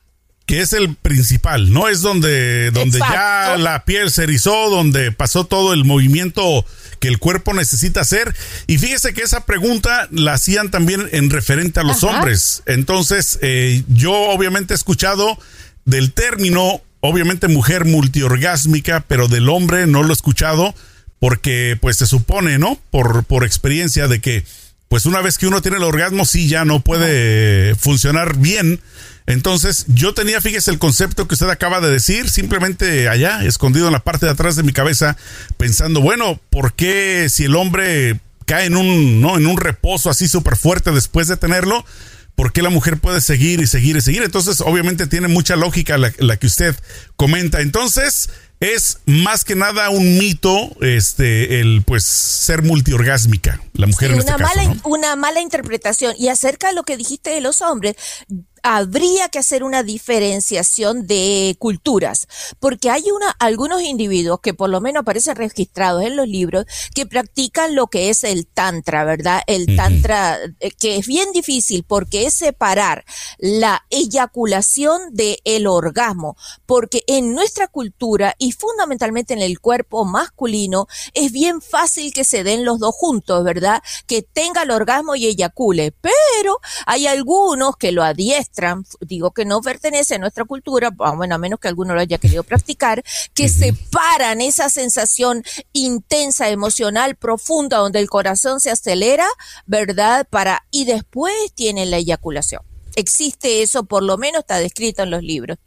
que 0.49 0.61
es 0.61 0.73
el 0.73 0.95
principal, 0.95 1.71
¿no? 1.71 1.89
Es 1.89 2.01
donde, 2.01 2.71
donde 2.71 2.97
ya 2.97 3.55
la 3.59 3.85
piel 3.85 4.09
se 4.09 4.23
erizó, 4.23 4.71
donde 4.71 5.11
pasó 5.11 5.45
todo 5.45 5.73
el 5.73 5.85
movimiento 5.85 6.65
que 6.99 7.07
el 7.07 7.19
cuerpo 7.19 7.53
necesita 7.53 8.01
hacer. 8.01 8.35
Y 8.65 8.79
fíjese 8.79 9.13
que 9.13 9.21
esa 9.21 9.45
pregunta 9.45 10.07
la 10.09 10.33
hacían 10.33 10.71
también 10.71 11.07
en 11.11 11.29
referente 11.29 11.81
a 11.81 11.83
los 11.83 12.03
hombres. 12.03 12.63
Entonces, 12.65 13.37
eh, 13.43 13.83
yo 13.89 14.11
obviamente 14.11 14.73
he 14.73 14.75
escuchado 14.75 15.37
del 15.85 16.13
término, 16.13 16.81
obviamente 16.99 17.47
mujer 17.47 17.85
multiorgásmica, 17.85 19.05
pero 19.07 19.27
del 19.27 19.49
hombre 19.49 19.85
no 19.85 20.01
lo 20.01 20.09
he 20.09 20.13
escuchado 20.13 20.73
porque 21.19 21.77
pues 21.79 21.97
se 21.97 22.07
supone, 22.07 22.57
¿no? 22.57 22.79
Por, 22.89 23.23
por 23.23 23.45
experiencia 23.45 24.07
de 24.07 24.19
que 24.19 24.43
pues 24.89 25.05
una 25.05 25.21
vez 25.21 25.37
que 25.37 25.47
uno 25.47 25.61
tiene 25.61 25.77
el 25.77 25.83
orgasmo 25.83 26.25
sí 26.25 26.49
ya 26.49 26.65
no 26.65 26.81
puede 26.81 27.75
funcionar 27.75 28.37
bien 28.37 28.81
entonces, 29.29 29.85
yo 29.87 30.15
tenía, 30.15 30.41
fíjese, 30.41 30.71
el 30.71 30.79
concepto 30.79 31.27
que 31.27 31.35
usted 31.35 31.49
acaba 31.49 31.81
de 31.81 31.91
decir, 31.91 32.31
simplemente 32.31 33.07
allá, 33.09 33.45
escondido 33.45 33.85
en 33.85 33.93
la 33.93 33.99
parte 33.99 34.25
de 34.25 34.31
atrás 34.31 34.55
de 34.55 34.63
mi 34.63 34.73
cabeza, 34.73 35.17
pensando, 35.55 36.01
bueno, 36.01 36.41
¿por 36.49 36.73
qué 36.73 37.27
si 37.29 37.43
el 37.43 37.55
hombre 37.55 38.19
cae 38.47 38.65
en 38.65 38.75
un, 38.75 39.21
¿no? 39.21 39.37
en 39.37 39.45
un 39.45 39.57
reposo 39.57 40.09
así 40.09 40.27
súper 40.27 40.55
fuerte 40.55 40.91
después 40.91 41.27
de 41.27 41.37
tenerlo? 41.37 41.85
¿Por 42.33 42.51
qué 42.53 42.63
la 42.63 42.71
mujer 42.71 42.97
puede 42.97 43.21
seguir 43.21 43.61
y 43.61 43.67
seguir 43.67 43.97
y 43.97 44.01
seguir? 44.01 44.23
Entonces, 44.23 44.61
obviamente 44.61 45.05
tiene 45.05 45.27
mucha 45.27 45.55
lógica 45.55 45.99
la, 45.99 46.09
que 46.37 46.47
usted 46.47 46.75
comenta. 47.15 47.61
Entonces, 47.61 48.31
es 48.59 48.99
más 49.05 49.43
que 49.43 49.55
nada 49.55 49.89
un 49.89 50.17
mito 50.17 50.75
este 50.81 51.61
el 51.61 51.83
pues 51.85 52.03
ser 52.03 52.61
multiorgásmica 52.61 53.61
la 53.73 53.87
mujer 53.87 54.11
en 54.11 54.19
este 54.19 54.33
una 54.33 54.45
mala 54.45 54.75
una 54.83 55.15
mala 55.15 55.39
interpretación. 55.41 56.15
Y 56.17 56.27
acerca 56.27 56.67
de 56.67 56.73
lo 56.73 56.83
que 56.83 56.97
dijiste 56.97 57.29
de 57.29 57.41
los 57.41 57.61
hombres 57.61 57.95
habría 58.63 59.29
que 59.29 59.39
hacer 59.39 59.63
una 59.63 59.83
diferenciación 59.83 61.07
de 61.07 61.55
culturas, 61.59 62.27
porque 62.59 62.89
hay 62.89 63.11
una, 63.11 63.31
algunos 63.39 63.81
individuos 63.81 64.39
que 64.41 64.53
por 64.53 64.69
lo 64.69 64.81
menos 64.81 65.01
aparecen 65.01 65.35
registrados 65.35 66.03
en 66.03 66.15
los 66.15 66.27
libros 66.27 66.65
que 66.93 67.05
practican 67.05 67.75
lo 67.75 67.87
que 67.87 68.09
es 68.09 68.23
el 68.23 68.47
tantra, 68.47 69.03
¿verdad? 69.03 69.41
El 69.47 69.75
tantra, 69.75 70.37
eh, 70.59 70.71
que 70.71 70.97
es 70.97 71.07
bien 71.07 71.31
difícil 71.31 71.83
porque 71.83 72.25
es 72.25 72.33
separar 72.33 73.05
la 73.37 73.85
eyaculación 73.89 75.13
del 75.13 75.37
el 75.45 75.67
orgasmo, 75.67 76.35
porque 76.65 77.03
en 77.07 77.33
nuestra 77.33 77.67
cultura 77.67 78.35
y 78.37 78.51
fundamentalmente 78.51 79.33
en 79.33 79.41
el 79.41 79.59
cuerpo 79.59 80.05
masculino 80.05 80.87
es 81.13 81.31
bien 81.31 81.61
fácil 81.61 82.13
que 82.13 82.23
se 82.23 82.43
den 82.43 82.65
los 82.65 82.79
dos 82.79 82.93
juntos, 82.95 83.43
¿verdad? 83.43 83.81
Que 84.05 84.21
tenga 84.21 84.63
el 84.63 84.71
orgasmo 84.71 85.15
y 85.15 85.25
eyacule, 85.25 85.91
pero 85.91 86.59
hay 86.85 87.07
algunos 87.07 87.77
que 87.77 87.91
lo 87.91 88.03
adiestran 88.03 88.48
digo 89.01 89.31
que 89.31 89.45
no 89.45 89.61
pertenece 89.61 90.15
a 90.15 90.17
nuestra 90.17 90.45
cultura, 90.45 90.89
bueno, 90.91 91.35
a 91.35 91.37
menos 91.37 91.59
que 91.59 91.67
alguno 91.67 91.93
lo 91.93 92.01
haya 92.01 92.17
querido 92.17 92.43
practicar, 92.43 93.03
que 93.33 93.49
separan 93.49 94.41
esa 94.41 94.69
sensación 94.69 95.43
intensa, 95.73 96.49
emocional, 96.49 97.15
profunda, 97.15 97.77
donde 97.77 97.99
el 97.99 98.09
corazón 98.09 98.59
se 98.59 98.71
acelera, 98.71 99.27
¿verdad? 99.65 100.27
Para, 100.29 100.65
y 100.71 100.85
después 100.85 101.33
tienen 101.55 101.91
la 101.91 101.97
eyaculación. 101.97 102.61
Existe 102.95 103.61
eso, 103.61 103.85
por 103.85 104.03
lo 104.03 104.17
menos 104.17 104.41
está 104.41 104.57
descrito 104.57 105.03
en 105.03 105.11
los 105.11 105.23
libros. 105.23 105.57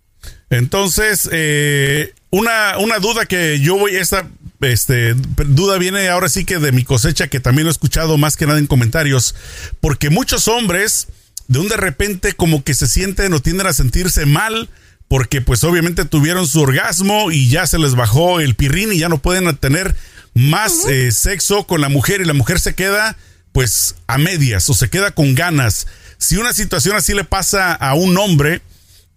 Entonces, 0.51 1.29
eh, 1.33 2.15
una, 2.31 2.79
una 2.79 2.99
duda 2.99 3.27
que 3.27 3.59
yo 3.61 3.79
voy, 3.79 3.97
esta 3.97 4.29
este, 4.61 5.15
duda 5.15 5.79
viene 5.79 6.09
ahora 6.09 6.29
sí 6.29 6.45
que 6.45 6.59
de 6.59 6.73
mi 6.73 6.85
cosecha, 6.85 7.29
que 7.29 7.41
también 7.41 7.65
lo 7.65 7.71
he 7.71 7.73
escuchado 7.73 8.19
más 8.19 8.37
que 8.37 8.47
nada 8.47 8.59
en 8.59 8.67
comentarios, 8.67 9.35
porque 9.81 10.11
muchos 10.11 10.49
hombres 10.49 11.09
de 11.53 11.59
un 11.59 11.69
de 11.69 11.77
repente 11.77 12.33
como 12.33 12.65
que 12.65 12.75
se 12.75 12.87
sienten 12.87 13.33
o 13.35 13.41
tienden 13.41 13.67
a 13.67 13.75
sentirse 13.75 14.25
mal 14.25 14.71
porque 15.07 15.43
pues 15.43 15.63
obviamente 15.65 16.07
tuvieron 16.07 16.47
su 16.47 16.63
orgasmo 16.63 17.31
y 17.31 17.51
ya 17.51 17.67
se 17.67 17.79
les 17.79 17.95
bajó 17.95 18.41
el 18.41 18.55
pirrín 18.55 18.91
y 18.93 18.99
ya 18.99 19.11
no 19.11 19.19
pueden 19.19 19.55
tener 19.59 19.95
más 20.33 20.87
eh, 20.87 21.13
sexo 21.13 21.67
con 21.67 21.83
la 21.83 21.91
mujer 21.91 22.23
y 22.23 22.25
la 22.25 22.33
mujer 22.33 22.59
se 22.59 22.75
queda 22.75 23.19
pues 23.53 23.97
a 24.07 24.17
medias 24.17 24.67
o 24.71 24.75
se 24.75 24.89
queda 24.89 25.11
con 25.11 25.35
ganas. 25.35 25.87
Si 26.17 26.39
una 26.39 26.55
situación 26.55 26.97
así 26.97 27.13
le 27.13 27.25
pasa 27.25 27.75
a 27.75 27.93
un 27.93 28.17
hombre, 28.17 28.63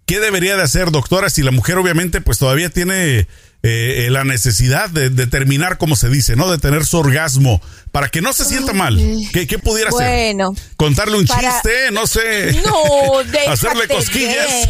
¿qué 0.04 0.20
debería 0.20 0.56
de 0.56 0.62
hacer, 0.62 0.90
doctora? 0.90 1.30
Si 1.30 1.42
la 1.42 1.52
mujer 1.52 1.78
obviamente 1.78 2.20
pues 2.20 2.36
todavía 2.36 2.68
tiene 2.68 3.26
eh, 3.62 4.08
la 4.10 4.24
necesidad 4.24 4.90
de, 4.90 5.10
terminar, 5.26 5.78
como 5.78 5.96
se 5.96 6.10
dice, 6.10 6.36
¿no? 6.36 6.50
De 6.50 6.58
tener 6.58 6.84
su 6.84 6.98
orgasmo, 6.98 7.62
para 7.96 8.10
que 8.10 8.20
no 8.20 8.34
se 8.34 8.44
sienta 8.44 8.74
mal. 8.74 9.00
¿Qué, 9.32 9.46
qué 9.46 9.58
pudiera 9.58 9.88
bueno, 9.88 10.50
hacer? 10.50 10.76
¿Contarle 10.76 11.16
un 11.16 11.24
chiste? 11.24 11.90
No 11.92 12.06
sé. 12.06 12.52
No, 12.62 13.20
¿Hacerle 13.50 13.88
cosquillas? 13.88 14.68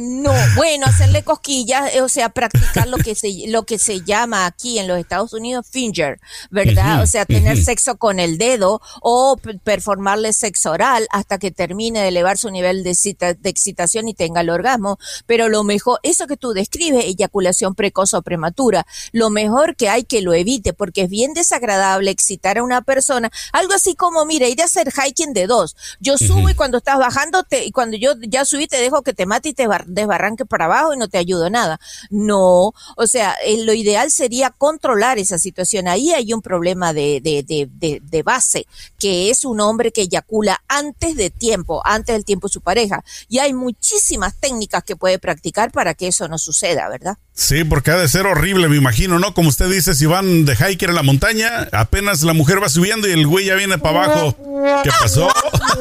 no, 0.00 0.32
bueno, 0.54 0.86
hacerle 0.86 1.22
cosquillas, 1.22 1.94
eh, 1.94 2.00
o 2.00 2.08
sea, 2.08 2.30
practicar 2.30 2.88
lo 2.88 2.96
que 2.96 3.14
se, 3.14 3.28
lo 3.48 3.64
que 3.64 3.78
se 3.78 4.00
llama 4.00 4.46
aquí 4.46 4.78
en 4.78 4.88
los 4.88 4.98
Estados 4.98 5.34
Unidos 5.34 5.66
finger, 5.70 6.18
¿verdad? 6.50 7.02
o 7.02 7.06
sea, 7.06 7.26
tener 7.26 7.62
sexo 7.62 7.98
con 7.98 8.18
el 8.20 8.38
dedo 8.38 8.80
o 9.02 9.38
performarle 9.62 10.32
sexo 10.32 10.70
oral 10.70 11.06
hasta 11.10 11.36
que 11.36 11.50
termine 11.50 12.00
de 12.00 12.08
elevar 12.08 12.38
su 12.38 12.50
nivel 12.50 12.82
de, 12.82 12.96
de 13.38 13.50
excitación 13.50 14.08
y 14.08 14.14
tenga 14.14 14.40
el 14.40 14.48
orgasmo. 14.48 14.98
Pero 15.26 15.50
lo 15.50 15.62
mejor, 15.62 16.00
eso 16.02 16.26
que 16.26 16.38
tú 16.38 16.54
describes, 16.54 17.04
eyaculación 17.04 17.74
precoz 17.74 18.12
prematura. 18.24 18.86
Lo 19.12 19.28
mejor 19.28 19.76
que 19.76 19.90
hay 19.90 20.04
que 20.04 20.22
lo 20.22 20.32
evite 20.32 20.72
porque 20.72 21.02
es 21.02 21.10
bien 21.10 21.34
desagradable 21.34 22.10
excitar 22.10 22.45
a 22.46 22.62
una 22.62 22.82
persona. 22.82 23.30
Algo 23.52 23.74
así 23.74 23.94
como, 23.94 24.24
mira, 24.24 24.48
ir 24.48 24.62
a 24.62 24.64
hacer 24.66 24.92
hiking 24.92 25.32
de 25.32 25.46
dos. 25.46 25.76
Yo 26.00 26.16
subo 26.18 26.48
y 26.48 26.54
cuando 26.54 26.78
estás 26.78 26.98
bajando, 26.98 27.42
te, 27.42 27.64
y 27.64 27.72
cuando 27.72 27.96
yo 27.96 28.12
ya 28.28 28.44
subí 28.44 28.66
te 28.66 28.76
dejo 28.78 29.02
que 29.02 29.12
te 29.12 29.26
mate 29.26 29.50
y 29.50 29.54
te 29.54 29.66
desbarranque 29.86 30.46
para 30.46 30.66
abajo 30.66 30.94
y 30.94 30.98
no 30.98 31.08
te 31.08 31.18
ayudo 31.18 31.50
nada. 31.50 31.80
No, 32.10 32.72
o 32.96 33.06
sea, 33.06 33.34
eh, 33.44 33.64
lo 33.64 33.72
ideal 33.72 34.10
sería 34.10 34.50
controlar 34.50 35.18
esa 35.18 35.38
situación. 35.38 35.88
Ahí 35.88 36.12
hay 36.12 36.32
un 36.32 36.42
problema 36.42 36.92
de, 36.92 37.20
de, 37.22 37.44
de, 37.46 38.00
de 38.02 38.22
base, 38.22 38.66
que 38.98 39.30
es 39.30 39.44
un 39.44 39.60
hombre 39.60 39.92
que 39.92 40.02
eyacula 40.02 40.62
antes 40.68 41.16
de 41.16 41.30
tiempo, 41.30 41.82
antes 41.84 42.14
del 42.14 42.24
tiempo 42.24 42.48
de 42.48 42.52
su 42.52 42.60
pareja. 42.60 43.04
Y 43.28 43.38
hay 43.38 43.52
muchísimas 43.52 44.34
técnicas 44.38 44.84
que 44.84 44.96
puede 44.96 45.18
practicar 45.18 45.72
para 45.72 45.94
que 45.94 46.08
eso 46.08 46.28
no 46.28 46.38
suceda, 46.38 46.88
¿verdad? 46.88 47.18
Sí, 47.32 47.64
porque 47.64 47.90
ha 47.90 47.96
de 47.96 48.08
ser 48.08 48.26
horrible, 48.26 48.68
me 48.68 48.76
imagino, 48.76 49.18
¿no? 49.18 49.34
Como 49.34 49.50
usted 49.50 49.68
dice, 49.68 49.94
si 49.94 50.06
van 50.06 50.46
de 50.46 50.56
hiker 50.56 50.88
a 50.88 50.94
la 50.94 51.02
montaña, 51.02 51.68
apenas 51.72 52.22
la 52.22 52.32
mujer 52.36 52.62
va 52.62 52.68
subiendo 52.68 53.08
y 53.08 53.12
el 53.12 53.26
güey 53.26 53.46
ya 53.46 53.54
viene 53.54 53.78
para 53.78 54.04
abajo. 54.04 54.36
¿Qué 54.82 54.90
pasó? 55.00 55.28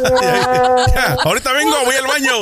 ahorita 1.23 1.53
vengo, 1.53 1.75
voy 1.85 1.95
al 1.95 2.07
baño. 2.07 2.33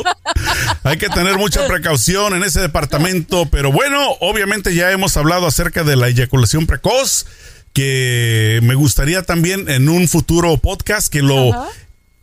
Hay 0.83 0.97
que 0.97 1.09
tener 1.09 1.37
mucha 1.37 1.65
precaución 1.67 2.35
en 2.35 2.43
ese 2.43 2.61
departamento, 2.61 3.47
pero 3.47 3.71
bueno, 3.71 3.99
obviamente 4.19 4.73
ya 4.75 4.91
hemos 4.91 5.17
hablado 5.17 5.47
acerca 5.47 5.83
de 5.83 5.95
la 5.95 6.07
eyaculación 6.07 6.65
precoz, 6.67 7.25
que 7.73 8.59
me 8.63 8.75
gustaría 8.75 9.23
también 9.23 9.69
en 9.69 9.89
un 9.89 10.07
futuro 10.07 10.57
podcast 10.57 11.11
que 11.11 11.21
lo... 11.21 11.51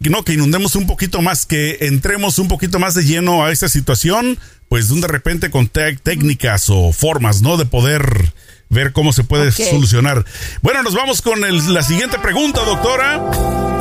No, 0.09 0.25
que 0.25 0.33
inundemos 0.33 0.76
un 0.76 0.87
poquito 0.87 1.21
más, 1.21 1.45
que 1.45 1.76
entremos 1.83 2.38
un 2.38 2.49
poquito 2.49 2.78
más 2.78 2.95
de 2.95 3.04
lleno 3.04 3.45
a 3.45 3.52
esta 3.52 3.69
situación, 3.69 4.38
pues 4.71 4.88
de 4.88 5.07
repente 5.07 5.50
con 5.50 5.69
técnicas 5.69 6.71
o 6.71 6.92
formas, 6.92 7.42
¿no? 7.42 7.59
De 7.59 7.66
poder 7.66 8.33
ver 8.71 8.92
cómo 8.92 9.12
se 9.12 9.25
puede 9.25 9.52
solucionar. 9.52 10.25
Bueno, 10.62 10.83
nos 10.83 10.95
vamos 10.95 11.21
con 11.21 11.40
la 11.40 11.83
siguiente 11.83 12.19
pregunta, 12.19 12.62
doctora. 12.64 13.16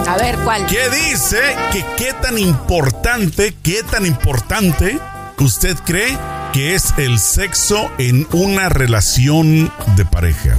A 0.05 0.17
ver, 0.17 0.35
¿cuál? 0.39 0.65
¿Qué 0.65 0.89
dice 0.89 1.39
que 1.71 1.85
qué 1.95 2.13
tan 2.21 2.38
importante, 2.38 3.55
qué 3.63 3.81
tan 3.83 4.05
importante 4.05 4.99
usted 5.38 5.77
cree 5.85 6.17
que 6.51 6.75
es 6.75 6.93
el 6.97 7.19
sexo 7.19 7.89
en 7.97 8.27
una 8.33 8.67
relación 8.67 9.71
de 9.95 10.03
pareja? 10.03 10.57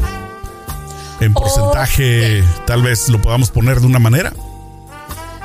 En 1.21 1.35
porcentaje, 1.35 2.43
tal 2.67 2.83
vez 2.83 3.11
lo 3.11 3.21
podamos 3.21 3.51
poner 3.51 3.81
de 3.81 3.87
una 3.87 3.99
manera. 3.99 4.33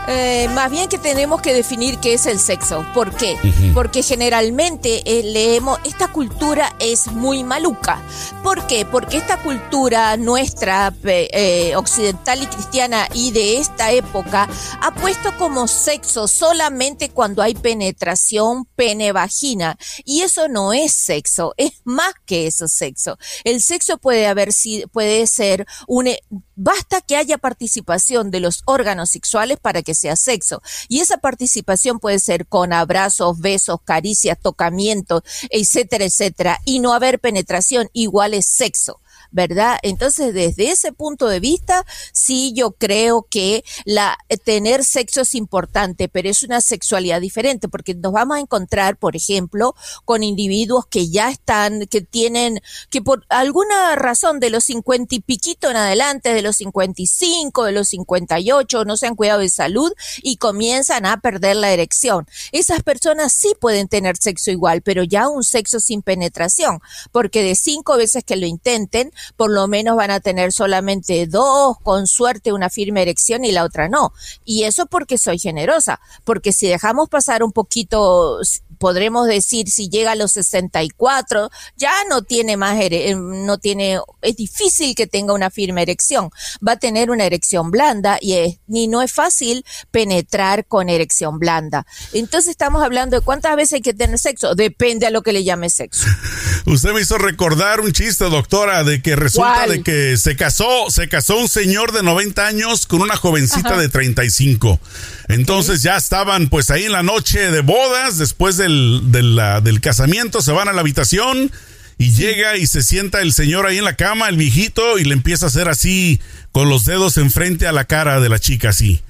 Eh, 0.07 0.47
más 0.49 0.69
bien 0.69 0.87
que 0.87 0.97
tenemos 0.97 1.41
que 1.41 1.53
definir 1.53 1.97
qué 1.99 2.13
es 2.13 2.25
el 2.25 2.39
sexo. 2.39 2.85
¿Por 2.93 3.15
qué? 3.15 3.37
Porque 3.73 4.03
generalmente 4.03 5.01
eh, 5.05 5.23
leemos, 5.23 5.79
esta 5.83 6.07
cultura 6.09 6.75
es 6.79 7.07
muy 7.07 7.43
maluca. 7.43 8.01
¿Por 8.43 8.67
qué? 8.67 8.85
Porque 8.85 9.17
esta 9.17 9.41
cultura 9.41 10.15
nuestra, 10.17 10.93
eh, 11.03 11.75
occidental 11.75 12.43
y 12.43 12.47
cristiana 12.47 13.07
y 13.13 13.31
de 13.31 13.57
esta 13.57 13.91
época, 13.91 14.47
ha 14.81 14.93
puesto 14.93 15.35
como 15.37 15.67
sexo 15.67 16.27
solamente 16.27 17.09
cuando 17.09 17.41
hay 17.41 17.55
penetración 17.55 18.65
pene-vagina. 18.75 19.77
Y 20.03 20.21
eso 20.21 20.47
no 20.47 20.73
es 20.73 20.93
sexo, 20.93 21.53
es 21.57 21.81
más 21.83 22.13
que 22.25 22.47
eso 22.47 22.67
sexo. 22.67 23.17
El 23.43 23.61
sexo 23.61 23.97
puede 23.97 24.27
haber 24.27 24.45
puede 24.91 25.25
ser 25.27 25.65
un, 25.87 26.09
basta 26.55 27.01
que 27.01 27.17
haya 27.17 27.37
participación 27.37 28.31
de 28.31 28.39
los 28.39 28.61
órganos 28.65 29.09
sexuales 29.09 29.57
para 29.59 29.81
que 29.81 29.94
sea 29.95 30.15
sexo. 30.15 30.61
Y 30.87 30.99
esa 30.99 31.17
participación 31.17 31.99
puede 31.99 32.19
ser 32.19 32.45
con 32.47 32.73
abrazos, 32.73 33.39
besos, 33.39 33.79
caricias, 33.83 34.37
tocamientos, 34.39 35.23
etcétera, 35.49 36.05
etcétera. 36.05 36.59
Y 36.65 36.79
no 36.79 36.93
haber 36.93 37.19
penetración 37.19 37.89
igual 37.93 38.33
es 38.33 38.45
sexo. 38.45 38.99
¿Verdad? 39.35 39.79
Entonces, 39.83 40.33
desde 40.33 40.71
ese 40.71 40.93
punto 40.93 41.27
de 41.27 41.41
vista, 41.41 41.85
sí 42.13 42.53
yo 42.55 42.71
creo 42.71 43.27
que 43.29 43.65
la 43.83 44.17
eh, 44.29 44.37
tener 44.37 44.85
sexo 44.85 45.21
es 45.21 45.35
importante, 45.35 46.07
pero 46.07 46.29
es 46.29 46.41
una 46.41 46.61
sexualidad 46.61 47.19
diferente, 47.19 47.67
porque 47.67 47.93
nos 47.95 48.13
vamos 48.13 48.37
a 48.37 48.39
encontrar, 48.39 48.95
por 48.95 49.17
ejemplo, 49.17 49.75
con 50.05 50.23
individuos 50.23 50.85
que 50.85 51.09
ya 51.09 51.29
están, 51.29 51.85
que 51.87 51.99
tienen, 51.99 52.61
que 52.89 53.01
por 53.01 53.25
alguna 53.27 53.97
razón 53.97 54.39
de 54.39 54.49
los 54.49 54.63
cincuenta 54.63 55.15
y 55.15 55.19
piquito 55.19 55.69
en 55.69 55.75
adelante, 55.75 56.33
de 56.33 56.41
los 56.41 56.55
cincuenta 56.55 57.01
y 57.01 57.07
cinco, 57.07 57.65
de 57.65 57.73
los 57.73 57.89
cincuenta 57.89 58.39
y 58.39 58.53
ocho, 58.53 58.85
no 58.85 58.95
se 58.95 59.07
han 59.07 59.15
cuidado 59.15 59.41
de 59.41 59.49
salud 59.49 59.91
y 60.23 60.37
comienzan 60.37 61.05
a 61.05 61.19
perder 61.19 61.57
la 61.57 61.73
erección. 61.73 62.25
Esas 62.53 62.83
personas 62.83 63.33
sí 63.33 63.53
pueden 63.59 63.89
tener 63.89 64.15
sexo 64.15 64.49
igual, 64.49 64.81
pero 64.81 65.03
ya 65.03 65.27
un 65.27 65.43
sexo 65.43 65.81
sin 65.81 66.01
penetración, 66.01 66.79
porque 67.11 67.43
de 67.43 67.55
cinco 67.55 67.97
veces 67.97 68.23
que 68.23 68.37
lo 68.37 68.45
intenten, 68.45 69.11
por 69.35 69.51
lo 69.51 69.67
menos 69.67 69.95
van 69.95 70.11
a 70.11 70.19
tener 70.19 70.51
solamente 70.51 71.27
dos, 71.27 71.77
con 71.83 72.07
suerte 72.07 72.53
una 72.53 72.69
firme 72.69 73.01
erección 73.01 73.45
y 73.45 73.51
la 73.51 73.63
otra 73.63 73.89
no. 73.89 74.13
Y 74.43 74.63
eso 74.63 74.85
porque 74.85 75.17
soy 75.17 75.39
generosa, 75.39 75.99
porque 76.23 76.51
si 76.51 76.67
dejamos 76.67 77.09
pasar 77.09 77.43
un 77.43 77.51
poquito 77.51 78.39
podremos 78.77 79.27
decir 79.27 79.69
si 79.69 79.89
llega 79.89 80.11
a 80.11 80.15
los 80.15 80.31
64, 80.33 81.49
ya 81.75 81.93
no 82.09 82.21
tiene 82.21 82.57
más, 82.57 82.77
eh, 82.79 83.15
no 83.15 83.57
tiene, 83.57 83.99
es 84.21 84.35
difícil 84.35 84.95
que 84.95 85.07
tenga 85.07 85.33
una 85.33 85.49
firme 85.49 85.81
erección. 85.81 86.29
Va 86.65 86.73
a 86.73 86.77
tener 86.77 87.11
una 87.11 87.25
erección 87.25 87.71
blanda 87.71 88.17
y 88.21 88.33
es, 88.33 88.59
ni 88.67 88.87
no 88.87 89.01
es 89.01 89.11
fácil 89.11 89.65
penetrar 89.91 90.65
con 90.65 90.89
erección 90.89 91.39
blanda. 91.39 91.85
Entonces 92.13 92.51
estamos 92.51 92.83
hablando 92.83 93.19
de 93.19 93.21
cuántas 93.21 93.55
veces 93.55 93.73
hay 93.73 93.81
que 93.81 93.93
tener 93.93 94.19
sexo. 94.19 94.55
Depende 94.55 95.05
a 95.05 95.09
lo 95.09 95.21
que 95.21 95.33
le 95.33 95.43
llame 95.43 95.69
sexo. 95.69 96.07
Usted 96.65 96.93
me 96.93 97.01
hizo 97.01 97.17
recordar 97.17 97.79
un 97.79 97.91
chiste, 97.91 98.25
doctora, 98.25 98.83
de 98.83 99.01
que 99.01 99.15
resulta 99.15 99.67
de 99.67 99.83
que 99.83 100.17
se 100.17 100.35
casó, 100.35 100.89
se 100.89 101.07
casó 101.07 101.37
un 101.37 101.47
señor 101.47 101.91
de 101.91 102.03
90 102.03 102.45
años 102.45 102.87
con 102.87 103.01
una 103.01 103.15
jovencita 103.15 103.77
de 103.77 103.89
35. 103.89 104.79
Entonces 105.27 105.81
ya 105.81 105.97
estaban 105.97 106.49
pues 106.49 106.69
ahí 106.69 106.83
en 106.83 106.91
la 106.91 107.03
noche 107.03 107.51
de 107.51 107.61
bodas, 107.61 108.17
después 108.17 108.57
del, 108.57 109.01
del 109.11 109.81
casamiento, 109.81 110.41
se 110.41 110.51
van 110.51 110.67
a 110.67 110.73
la 110.73 110.81
habitación 110.81 111.51
y 111.97 112.11
llega 112.11 112.57
y 112.57 112.67
se 112.67 112.83
sienta 112.83 113.21
el 113.21 113.33
señor 113.33 113.65
ahí 113.65 113.77
en 113.77 113.85
la 113.85 113.95
cama, 113.95 114.27
el 114.27 114.37
viejito, 114.37 114.99
y 114.99 115.05
le 115.05 115.13
empieza 115.13 115.45
a 115.45 115.49
hacer 115.49 115.69
así 115.69 116.19
con 116.51 116.69
los 116.69 116.85
dedos 116.85 117.17
enfrente 117.17 117.67
a 117.67 117.71
la 117.71 117.85
cara 117.85 118.19
de 118.19 118.29
la 118.29 118.39
chica, 118.39 118.69
así. 118.69 119.01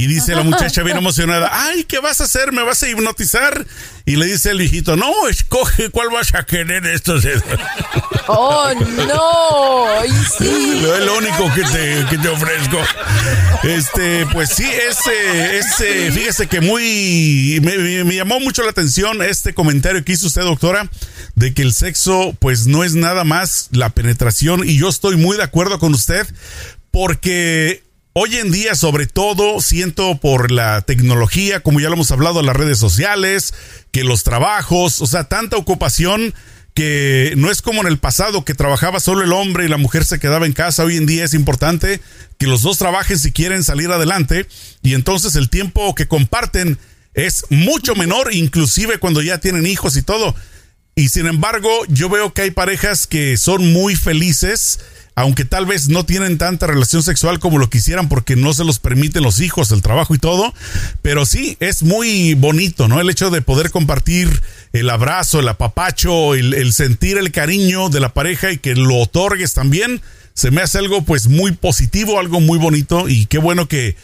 Y 0.00 0.06
dice 0.06 0.34
la 0.34 0.42
muchacha 0.42 0.82
bien 0.82 0.96
emocionada, 0.96 1.50
ay, 1.52 1.84
¿qué 1.84 1.98
vas 1.98 2.22
a 2.22 2.24
hacer? 2.24 2.52
¿Me 2.52 2.62
vas 2.62 2.82
a 2.82 2.88
hipnotizar? 2.88 3.66
Y 4.06 4.16
le 4.16 4.24
dice 4.24 4.48
el 4.50 4.56
viejito, 4.56 4.96
no, 4.96 5.28
escoge 5.28 5.90
cuál 5.90 6.08
vas 6.08 6.34
a 6.34 6.46
querer 6.46 6.86
estos 6.86 7.22
Oh, 8.26 8.70
no. 8.80 9.86
sí. 10.38 10.86
Es 10.90 11.04
lo 11.04 11.18
único 11.18 11.52
que 11.54 11.64
te, 11.64 12.06
que 12.08 12.16
te 12.16 12.28
ofrezco. 12.28 12.78
Este, 13.62 14.24
pues 14.32 14.48
sí, 14.48 14.64
ese, 14.64 15.58
ese, 15.58 16.10
fíjese 16.12 16.46
que 16.46 16.62
muy, 16.62 17.60
me, 17.62 18.04
me 18.04 18.14
llamó 18.14 18.40
mucho 18.40 18.62
la 18.62 18.70
atención 18.70 19.20
este 19.20 19.52
comentario 19.52 20.02
que 20.02 20.12
hizo 20.12 20.28
usted, 20.28 20.44
doctora, 20.44 20.88
de 21.34 21.52
que 21.52 21.60
el 21.60 21.74
sexo, 21.74 22.34
pues 22.38 22.66
no 22.66 22.84
es 22.84 22.94
nada 22.94 23.24
más 23.24 23.68
la 23.70 23.90
penetración. 23.90 24.66
Y 24.66 24.78
yo 24.78 24.88
estoy 24.88 25.16
muy 25.16 25.36
de 25.36 25.42
acuerdo 25.42 25.78
con 25.78 25.92
usted, 25.92 26.26
porque 26.90 27.82
Hoy 28.22 28.36
en 28.36 28.50
día, 28.50 28.74
sobre 28.74 29.06
todo, 29.06 29.62
siento 29.62 30.18
por 30.18 30.50
la 30.50 30.82
tecnología, 30.82 31.60
como 31.60 31.80
ya 31.80 31.88
lo 31.88 31.94
hemos 31.94 32.10
hablado, 32.10 32.42
las 32.42 32.54
redes 32.54 32.76
sociales, 32.76 33.54
que 33.92 34.04
los 34.04 34.24
trabajos, 34.24 35.00
o 35.00 35.06
sea, 35.06 35.24
tanta 35.24 35.56
ocupación 35.56 36.34
que 36.74 37.32
no 37.38 37.50
es 37.50 37.62
como 37.62 37.80
en 37.80 37.86
el 37.86 37.96
pasado 37.96 38.44
que 38.44 38.52
trabajaba 38.52 39.00
solo 39.00 39.24
el 39.24 39.32
hombre 39.32 39.64
y 39.64 39.68
la 39.68 39.78
mujer 39.78 40.04
se 40.04 40.18
quedaba 40.18 40.44
en 40.44 40.52
casa. 40.52 40.84
Hoy 40.84 40.98
en 40.98 41.06
día 41.06 41.24
es 41.24 41.32
importante 41.32 42.02
que 42.36 42.46
los 42.46 42.60
dos 42.60 42.76
trabajen 42.76 43.18
si 43.18 43.32
quieren 43.32 43.64
salir 43.64 43.90
adelante 43.90 44.46
y 44.82 44.92
entonces 44.92 45.34
el 45.34 45.48
tiempo 45.48 45.94
que 45.94 46.06
comparten 46.06 46.76
es 47.14 47.46
mucho 47.48 47.94
menor, 47.94 48.34
inclusive 48.34 48.98
cuando 48.98 49.22
ya 49.22 49.38
tienen 49.38 49.66
hijos 49.66 49.96
y 49.96 50.02
todo. 50.02 50.34
Y 50.94 51.08
sin 51.08 51.24
embargo, 51.24 51.70
yo 51.88 52.10
veo 52.10 52.34
que 52.34 52.42
hay 52.42 52.50
parejas 52.50 53.06
que 53.06 53.38
son 53.38 53.72
muy 53.72 53.96
felices 53.96 54.78
aunque 55.20 55.44
tal 55.44 55.66
vez 55.66 55.88
no 55.88 56.04
tienen 56.04 56.38
tanta 56.38 56.66
relación 56.66 57.02
sexual 57.02 57.38
como 57.38 57.58
lo 57.58 57.70
quisieran 57.70 58.08
porque 58.08 58.36
no 58.36 58.52
se 58.52 58.64
los 58.64 58.78
permiten 58.78 59.22
los 59.22 59.40
hijos, 59.40 59.70
el 59.70 59.82
trabajo 59.82 60.14
y 60.14 60.18
todo, 60.18 60.52
pero 61.02 61.26
sí, 61.26 61.56
es 61.60 61.82
muy 61.82 62.34
bonito, 62.34 62.88
¿no? 62.88 63.00
El 63.00 63.10
hecho 63.10 63.30
de 63.30 63.42
poder 63.42 63.70
compartir 63.70 64.42
el 64.72 64.90
abrazo, 64.90 65.40
el 65.40 65.48
apapacho, 65.48 66.34
el, 66.34 66.54
el 66.54 66.72
sentir 66.72 67.18
el 67.18 67.32
cariño 67.32 67.88
de 67.88 68.00
la 68.00 68.14
pareja 68.14 68.52
y 68.52 68.58
que 68.58 68.74
lo 68.74 68.96
otorgues 68.96 69.54
también, 69.54 70.00
se 70.34 70.50
me 70.50 70.62
hace 70.62 70.78
algo 70.78 71.02
pues 71.02 71.28
muy 71.28 71.52
positivo, 71.52 72.18
algo 72.18 72.40
muy 72.40 72.58
bonito 72.58 73.08
y 73.08 73.26
qué 73.26 73.38
bueno 73.38 73.68
que 73.68 73.96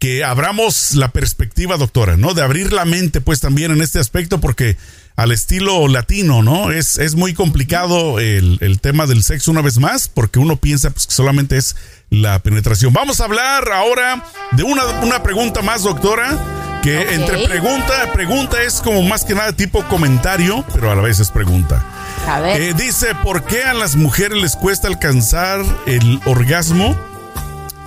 que 0.00 0.24
abramos 0.24 0.94
la 0.94 1.12
perspectiva, 1.12 1.76
doctora, 1.76 2.16
¿no? 2.16 2.32
De 2.32 2.40
abrir 2.40 2.72
la 2.72 2.86
mente, 2.86 3.20
pues 3.20 3.40
también 3.40 3.70
en 3.70 3.82
este 3.82 3.98
aspecto, 3.98 4.40
porque 4.40 4.78
al 5.16 5.32
estilo 5.32 5.86
latino, 5.88 6.42
¿no? 6.42 6.70
Es, 6.70 6.98
es 6.98 7.14
muy 7.14 7.34
complicado 7.34 8.20
el, 8.20 8.58
el, 8.60 8.80
tema 8.80 9.06
del 9.06 9.22
sexo 9.22 9.50
una 9.50 9.60
vez 9.60 9.78
más, 9.78 10.08
porque 10.08 10.38
uno 10.38 10.56
piensa 10.56 10.90
pues, 10.90 11.06
que 11.06 11.12
solamente 11.12 11.56
es 11.56 11.76
la 12.10 12.38
penetración. 12.38 12.92
Vamos 12.92 13.20
a 13.20 13.24
hablar 13.24 13.70
ahora 13.70 14.24
de 14.52 14.62
una, 14.62 14.84
una 15.02 15.22
pregunta 15.22 15.62
más, 15.62 15.82
doctora, 15.82 16.80
que 16.82 16.98
okay. 16.98 17.14
entre 17.14 17.46
pregunta, 17.46 18.12
pregunta 18.12 18.62
es 18.62 18.80
como 18.80 19.02
más 19.02 19.24
que 19.24 19.34
nada 19.34 19.52
tipo 19.52 19.84
comentario, 19.88 20.64
pero 20.72 20.90
a 20.90 20.94
la 20.94 21.02
vez 21.02 21.20
es 21.20 21.30
pregunta. 21.30 21.84
A 22.26 22.40
ver. 22.40 22.60
Eh, 22.60 22.74
dice, 22.74 23.14
¿por 23.22 23.44
qué 23.44 23.62
a 23.64 23.74
las 23.74 23.96
mujeres 23.96 24.40
les 24.40 24.56
cuesta 24.56 24.88
alcanzar 24.88 25.62
el 25.86 26.20
orgasmo 26.24 26.96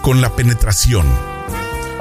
con 0.02 0.22
la 0.22 0.36
penetración? 0.36 1.33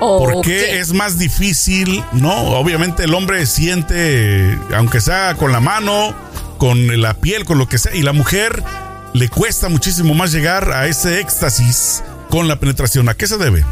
¿Por 0.02 0.42
qué 0.42 0.80
es 0.80 0.92
más 0.92 1.16
difícil? 1.16 2.04
No, 2.12 2.58
obviamente 2.58 3.04
el 3.04 3.14
hombre 3.14 3.46
siente, 3.46 4.58
aunque 4.74 5.00
sea 5.00 5.36
con 5.36 5.52
la 5.52 5.60
mano, 5.60 6.14
con 6.58 7.00
la 7.00 7.14
piel, 7.14 7.44
con 7.44 7.58
lo 7.58 7.68
que 7.68 7.78
sea, 7.78 7.94
y 7.94 8.02
la 8.02 8.12
mujer 8.12 8.64
le 9.12 9.28
cuesta 9.28 9.68
muchísimo 9.68 10.14
más 10.14 10.32
llegar 10.32 10.72
a 10.72 10.86
ese 10.86 11.20
éxtasis 11.20 12.02
con 12.30 12.48
la 12.48 12.58
penetración. 12.58 13.08
¿A 13.08 13.14
qué 13.14 13.28
se 13.28 13.38
debe? 13.38 13.64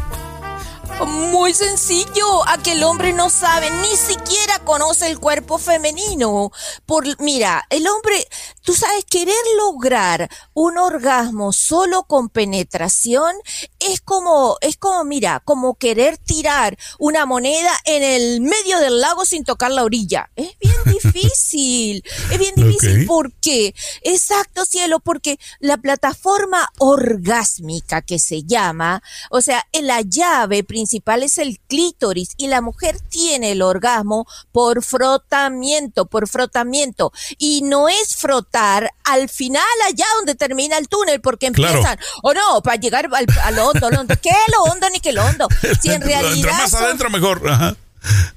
Muy 1.07 1.53
sencillo, 1.55 2.47
a 2.47 2.59
que 2.59 2.73
el 2.73 2.83
hombre 2.83 3.11
no 3.11 3.31
sabe, 3.31 3.71
ni 3.81 3.95
siquiera 3.97 4.59
conoce 4.59 5.07
el 5.07 5.19
cuerpo 5.19 5.57
femenino. 5.57 6.51
Por, 6.85 7.05
mira, 7.19 7.65
el 7.71 7.87
hombre, 7.87 8.27
tú 8.61 8.73
sabes, 8.73 9.05
querer 9.05 9.33
lograr 9.57 10.29
un 10.53 10.77
orgasmo 10.77 11.53
solo 11.53 12.03
con 12.03 12.29
penetración 12.29 13.33
es 13.81 14.01
como, 14.01 14.57
es 14.61 14.77
como, 14.77 15.03
mira, 15.03 15.41
como 15.43 15.75
querer 15.75 16.17
tirar 16.17 16.77
una 16.99 17.25
moneda 17.25 17.71
en 17.85 18.03
el 18.03 18.41
medio 18.41 18.79
del 18.79 18.99
lago 18.99 19.25
sin 19.25 19.43
tocar 19.43 19.71
la 19.71 19.83
orilla. 19.83 20.29
Es 20.35 20.57
bien 20.59 20.75
difícil, 20.85 22.03
es 22.31 22.37
bien 22.37 22.55
difícil. 22.55 22.91
Okay. 22.91 23.05
¿Por 23.05 23.33
qué? 23.33 23.75
Exacto, 24.03 24.65
cielo, 24.65 24.99
porque 24.99 25.39
la 25.59 25.77
plataforma 25.77 26.69
orgásmica 26.77 28.01
que 28.01 28.19
se 28.19 28.43
llama, 28.43 29.01
o 29.29 29.41
sea, 29.41 29.65
la 29.73 30.01
llave 30.01 30.63
principal 30.63 31.23
es 31.23 31.37
el 31.37 31.59
clítoris 31.67 32.29
y 32.37 32.47
la 32.47 32.61
mujer 32.61 32.99
tiene 32.99 33.51
el 33.51 33.61
orgasmo 33.61 34.27
por 34.51 34.83
frotamiento, 34.83 36.05
por 36.05 36.27
frotamiento. 36.27 37.11
Y 37.37 37.61
no 37.63 37.89
es 37.89 38.15
frotar 38.15 38.91
al 39.03 39.29
final 39.29 39.63
allá 39.87 40.05
donde 40.17 40.35
termina 40.35 40.77
el 40.77 40.87
túnel, 40.87 41.21
porque 41.21 41.47
empiezan, 41.47 41.97
o 42.23 42.33
no, 42.33 42.61
para 42.61 42.77
llegar 42.77 43.09
al, 43.11 43.27
al 43.43 43.59
hondo, 43.71 43.87
al 43.87 43.97
hondo. 43.97 44.15
¿Qué 44.21 44.31
lo 44.51 44.63
hondo 44.71 44.89
ni 44.89 44.99
que 44.99 45.11
lo 45.11 45.23
hondo? 45.25 45.47
Si 45.81 45.89
en 45.89 45.95
Entre 45.95 46.09
realidad 46.09 46.51
más 46.57 46.71
son- 46.71 46.83
adentro, 46.83 47.09
mejor. 47.09 47.41
Ajá. 47.49 47.75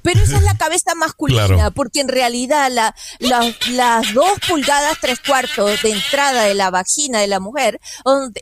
Pero 0.01 0.21
esa 0.21 0.37
es 0.37 0.43
la 0.43 0.55
cabeza 0.57 0.93
masculina, 0.95 1.47
Claro. 1.47 1.71
porque 1.71 1.99
en 2.01 2.07
realidad 2.07 2.69
la, 2.71 2.95
la- 3.19 3.53
las 3.71 4.13
dos 4.13 4.29
pulgadas 4.47 4.97
tres 5.01 5.19
cuartos 5.19 5.81
de 5.81 5.91
entrada 5.91 6.43
de 6.43 6.53
la 6.53 6.69
vagina 6.69 7.19
de 7.19 7.27
la 7.27 7.39
mujer 7.39 7.79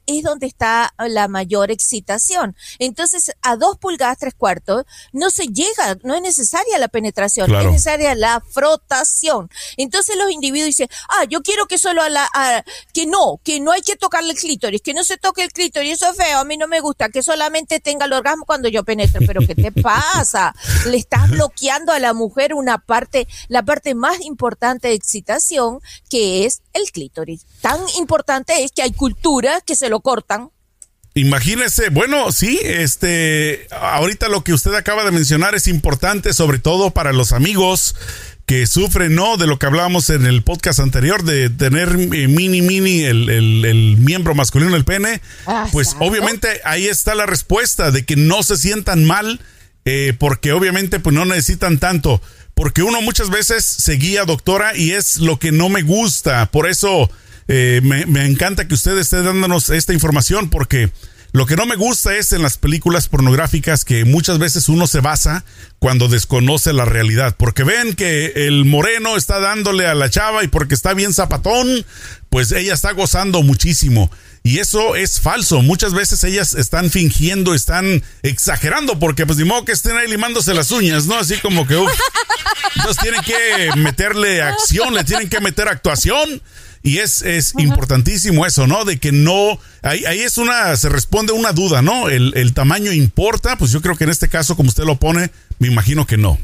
es 0.05 0.23
donde 0.23 0.47
está 0.47 0.93
la 0.97 1.27
mayor 1.27 1.71
excitación. 1.71 2.55
Entonces, 2.79 3.31
a 3.41 3.55
dos 3.55 3.77
pulgadas 3.77 4.17
tres 4.19 4.33
cuartos 4.35 4.83
no 5.11 5.29
se 5.29 5.45
llega, 5.47 5.97
no 6.03 6.15
es 6.15 6.21
necesaria 6.21 6.77
la 6.79 6.87
penetración, 6.87 7.47
Claro. 7.47 7.65
es 7.67 7.71
necesaria 7.73 8.15
la 8.15 8.41
frotación. 8.51 9.49
Entonces 9.77 10.15
los 10.17 10.31
individuos 10.31 10.67
dicen, 10.67 10.87
ah, 11.09 11.25
yo 11.29 11.41
quiero 11.41 11.65
que 11.67 11.77
solo 11.77 12.01
a 12.01 12.09
la, 12.09 12.27
a- 12.33 12.63
que 12.93 13.05
no, 13.05 13.39
que 13.43 13.59
no 13.59 13.71
hay 13.71 13.81
que 13.81 13.95
tocarle 13.95 14.31
el 14.33 14.37
clítoris, 14.37 14.81
que 14.81 14.93
no 14.93 15.03
se 15.03 15.17
toque 15.17 15.43
el 15.43 15.51
clítoris, 15.51 15.93
eso 15.93 16.09
es 16.11 16.17
feo, 16.17 16.39
a 16.39 16.43
mí 16.45 16.57
no 16.57 16.67
me 16.67 16.79
gusta, 16.81 17.09
que 17.09 17.23
solamente 17.23 17.79
tenga 17.79 18.05
el 18.05 18.13
orgasmo 18.13 18.45
cuando 18.45 18.67
yo 18.69 18.83
penetro, 18.83 19.21
pero 19.25 19.41
¿qué 19.45 19.55
te 19.55 19.71
pasa? 19.71 20.53
Le 20.87 20.97
estás 21.13 21.29
bloqueando 21.29 21.91
a 21.91 21.99
la 21.99 22.13
mujer 22.13 22.53
una 22.53 22.77
parte, 22.77 23.27
la 23.47 23.63
parte 23.63 23.95
más 23.95 24.21
importante 24.21 24.87
de 24.89 24.93
excitación, 24.95 25.79
que 26.09 26.45
es 26.45 26.61
el 26.73 26.83
clítoris. 26.91 27.45
Tan 27.61 27.79
importante 27.97 28.63
es 28.63 28.71
que 28.71 28.81
hay 28.81 28.91
culturas 28.93 29.61
que 29.65 29.75
se 29.75 29.89
lo 29.89 29.99
cortan. 30.01 30.49
Imagínese, 31.15 31.89
bueno, 31.89 32.31
sí, 32.31 32.59
este, 32.63 33.67
ahorita 33.71 34.29
lo 34.29 34.43
que 34.43 34.51
usted 34.51 34.73
acaba 34.73 35.03
de 35.05 35.11
mencionar 35.11 35.53
es 35.53 35.67
importante, 35.67 36.33
sobre 36.33 36.57
todo 36.57 36.89
para 36.89 37.13
los 37.13 37.33
amigos 37.33 37.95
que 38.47 38.65
sufren, 38.65 39.13
¿no? 39.13 39.37
De 39.37 39.45
lo 39.45 39.59
que 39.59 39.67
hablábamos 39.67 40.09
en 40.09 40.25
el 40.25 40.43
podcast 40.43 40.79
anterior, 40.79 41.23
de 41.23 41.51
tener 41.51 41.89
eh, 41.89 42.27
mini, 42.27 42.61
mini, 42.63 43.03
el, 43.03 43.29
el- 43.29 43.63
el 43.63 43.97
miembro 43.97 44.33
masculino 44.33 44.71
del 44.73 44.85
pene. 44.85 45.21
Ah, 45.45 45.67
Pues 45.71 45.95
obviamente 45.99 46.61
ahí 46.65 46.87
está 46.87 47.13
la 47.13 47.27
respuesta 47.27 47.91
de 47.91 48.03
que 48.05 48.15
no 48.15 48.41
se 48.41 48.57
sientan 48.57 49.05
mal, 49.05 49.39
eh, 49.85 50.13
porque 50.17 50.51
obviamente 50.51 50.99
pues 50.99 51.13
no 51.13 51.25
necesitan 51.25 51.77
tanto. 51.79 52.21
Porque 52.53 52.83
uno 52.83 53.01
muchas 53.01 53.29
veces 53.29 53.65
se 53.65 53.93
guía, 53.93 54.25
doctora, 54.25 54.77
y 54.77 54.91
es 54.91 55.17
lo 55.17 55.39
que 55.39 55.51
no 55.51 55.69
me 55.69 55.81
gusta. 55.81 56.45
Por 56.51 56.69
eso 56.69 57.09
eh, 57.47 57.81
me, 57.83 58.05
me 58.05 58.25
encanta 58.25 58.67
que 58.67 58.75
usted 58.75 58.97
esté 58.97 59.23
dándonos 59.23 59.69
esta 59.69 59.93
información, 59.93 60.49
porque 60.49 60.91
lo 61.33 61.47
que 61.47 61.55
no 61.55 61.65
me 61.65 61.75
gusta 61.75 62.15
es 62.15 62.31
en 62.31 62.43
las 62.43 62.59
películas 62.59 63.09
pornográficas 63.09 63.85
que 63.85 64.05
muchas 64.05 64.37
veces 64.37 64.69
uno 64.69 64.85
se 64.85 64.99
basa 64.99 65.43
cuando 65.79 66.07
desconoce 66.07 66.73
la 66.73 66.85
realidad. 66.85 67.35
Porque 67.35 67.63
ven 67.63 67.95
que 67.95 68.33
el 68.35 68.65
moreno 68.65 69.17
está 69.17 69.39
dándole 69.39 69.87
a 69.87 69.95
la 69.95 70.11
chava 70.11 70.43
y 70.43 70.47
porque 70.47 70.75
está 70.75 70.93
bien 70.93 71.11
zapatón, 71.11 71.87
pues 72.29 72.51
ella 72.51 72.75
está 72.75 72.91
gozando 72.91 73.41
muchísimo. 73.41 74.11
Y 74.45 74.59
eso 74.59 74.95
es 74.97 75.21
falso. 75.21 75.61
Muchas 75.61 75.93
veces 75.93 76.21
ellas 76.25 76.53
están 76.53 76.91
fingiendo, 76.91 77.53
están 77.53 78.03
exagerando, 78.23 78.99
porque 78.99 79.25
pues 79.25 79.37
ni 79.37 79.45
modo 79.45 79.63
que 79.63 79.71
estén 79.71 79.95
ahí 79.95 80.09
limándose 80.09 80.53
las 80.53 80.69
uñas, 80.71 81.05
¿no? 81.05 81.15
Así 81.15 81.37
como 81.37 81.65
que, 81.65 81.77
uf. 81.77 81.91
Entonces 82.75 83.01
tienen 83.01 83.21
que 83.21 83.79
meterle 83.79 84.41
acción, 84.41 84.93
le 84.93 85.05
tienen 85.05 85.29
que 85.29 85.39
meter 85.39 85.69
actuación. 85.69 86.41
Y 86.85 86.97
es, 86.97 87.21
es 87.21 87.53
importantísimo 87.57 88.45
eso, 88.45 88.67
¿no? 88.67 88.83
De 88.83 88.99
que 88.99 89.13
no, 89.13 89.57
ahí, 89.81 90.03
ahí 90.03 90.19
es 90.19 90.37
una, 90.37 90.75
se 90.75 90.89
responde 90.89 91.31
una 91.31 91.53
duda, 91.53 91.81
¿no? 91.81 92.09
El, 92.09 92.33
el 92.35 92.53
tamaño 92.53 92.91
importa, 92.91 93.57
pues 93.57 93.71
yo 93.71 93.81
creo 93.81 93.95
que 93.95 94.03
en 94.03 94.09
este 94.09 94.27
caso, 94.27 94.57
como 94.57 94.67
usted 94.67 94.83
lo 94.83 94.99
pone, 94.99 95.31
me 95.59 95.69
imagino 95.69 96.05
que 96.05 96.17
no. 96.17 96.37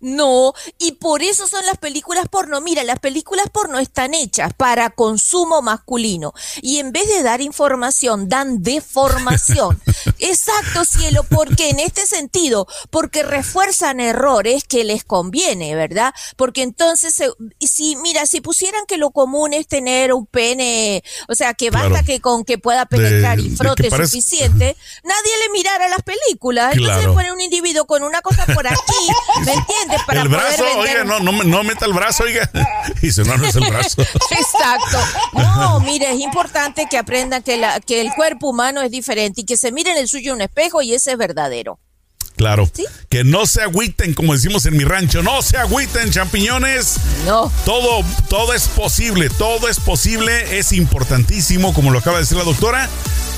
No, 0.00 0.52
y 0.78 0.92
por 0.92 1.22
eso 1.22 1.46
son 1.48 1.64
las 1.66 1.76
películas 1.78 2.28
porno. 2.28 2.60
Mira, 2.60 2.84
las 2.84 3.00
películas 3.00 3.46
porno 3.52 3.78
están 3.80 4.14
hechas 4.14 4.52
para 4.54 4.90
consumo 4.90 5.60
masculino 5.62 6.32
y 6.62 6.78
en 6.78 6.92
vez 6.92 7.08
de 7.08 7.22
dar 7.22 7.40
información, 7.40 8.28
dan 8.28 8.62
deformación. 8.62 9.80
Exacto, 10.18 10.84
cielo, 10.84 11.24
porque 11.28 11.70
en 11.70 11.80
este 11.80 12.06
sentido, 12.06 12.66
porque 12.90 13.22
refuerzan 13.22 14.00
errores 14.00 14.64
que 14.64 14.84
les 14.84 15.04
conviene, 15.04 15.74
¿verdad? 15.74 16.14
Porque 16.36 16.62
entonces, 16.62 17.20
si, 17.60 17.96
mira, 17.96 18.26
si 18.26 18.40
pusieran 18.40 18.86
que 18.86 18.98
lo 18.98 19.10
común 19.10 19.52
es 19.52 19.66
tener 19.66 20.12
un 20.12 20.26
pene, 20.26 21.02
o 21.28 21.34
sea, 21.34 21.54
que 21.54 21.70
basta 21.70 21.88
Claro. 21.88 22.06
que 22.06 22.20
con 22.20 22.44
que 22.44 22.58
pueda 22.58 22.86
penetrar 22.86 23.36
De- 23.38 23.44
y 23.44 23.50
frote 23.50 23.90
parece- 23.90 24.12
suficiente, 24.12 24.76
nadie 25.02 25.32
le 25.44 25.50
mirara 25.52 25.88
las 25.88 26.02
películas. 26.02 26.74
Entonces 26.76 27.06
pone 27.08 27.32
un 27.32 27.40
individuo 27.40 27.84
con 27.86 28.02
una 28.02 28.20
cosa 28.22 28.44
por 28.46 28.66
aquí, 28.66 28.76
¿me 29.44 29.52
entiendes? 29.54 29.87
Para 30.06 30.22
el 30.22 30.28
brazo, 30.28 30.64
poder 30.64 30.76
vender- 30.76 31.02
oiga, 31.02 31.04
no, 31.04 31.20
no, 31.20 31.32
me- 31.32 31.44
no 31.44 31.62
meta 31.64 31.86
el 31.86 31.92
brazo, 31.92 32.24
oiga. 32.24 32.50
Y 33.02 33.06
dice, 33.06 33.24
no, 33.24 33.36
no 33.36 33.46
es 33.46 33.54
el 33.56 33.68
brazo. 33.70 34.02
Exacto. 34.30 34.98
No, 35.34 35.80
mire, 35.80 36.10
es 36.12 36.20
importante 36.20 36.86
que 36.90 36.98
aprendan 36.98 37.42
que, 37.42 37.56
la, 37.56 37.80
que 37.80 38.00
el 38.00 38.10
cuerpo 38.14 38.48
humano 38.50 38.82
es 38.82 38.90
diferente 38.90 39.42
y 39.42 39.44
que 39.44 39.56
se 39.56 39.72
miren 39.72 39.96
el 39.96 40.08
suyo 40.08 40.30
en 40.32 40.36
un 40.36 40.42
espejo 40.42 40.82
y 40.82 40.94
ese 40.94 41.12
es 41.12 41.18
verdadero. 41.18 41.78
Claro. 42.36 42.70
¿Sí? 42.72 42.84
Que 43.08 43.24
no 43.24 43.46
se 43.46 43.62
agüiten, 43.62 44.14
como 44.14 44.32
decimos 44.32 44.64
en 44.66 44.76
mi 44.76 44.84
rancho. 44.84 45.24
No 45.24 45.42
se 45.42 45.56
agüiten, 45.56 46.12
champiñones. 46.12 46.94
No. 47.26 47.50
Todo, 47.64 48.04
todo 48.28 48.54
es 48.54 48.68
posible, 48.68 49.28
todo 49.28 49.68
es 49.68 49.80
posible, 49.80 50.56
es 50.56 50.70
importantísimo, 50.72 51.74
como 51.74 51.90
lo 51.90 51.98
acaba 51.98 52.18
de 52.18 52.22
decir 52.22 52.38
la 52.38 52.44
doctora, 52.44 52.88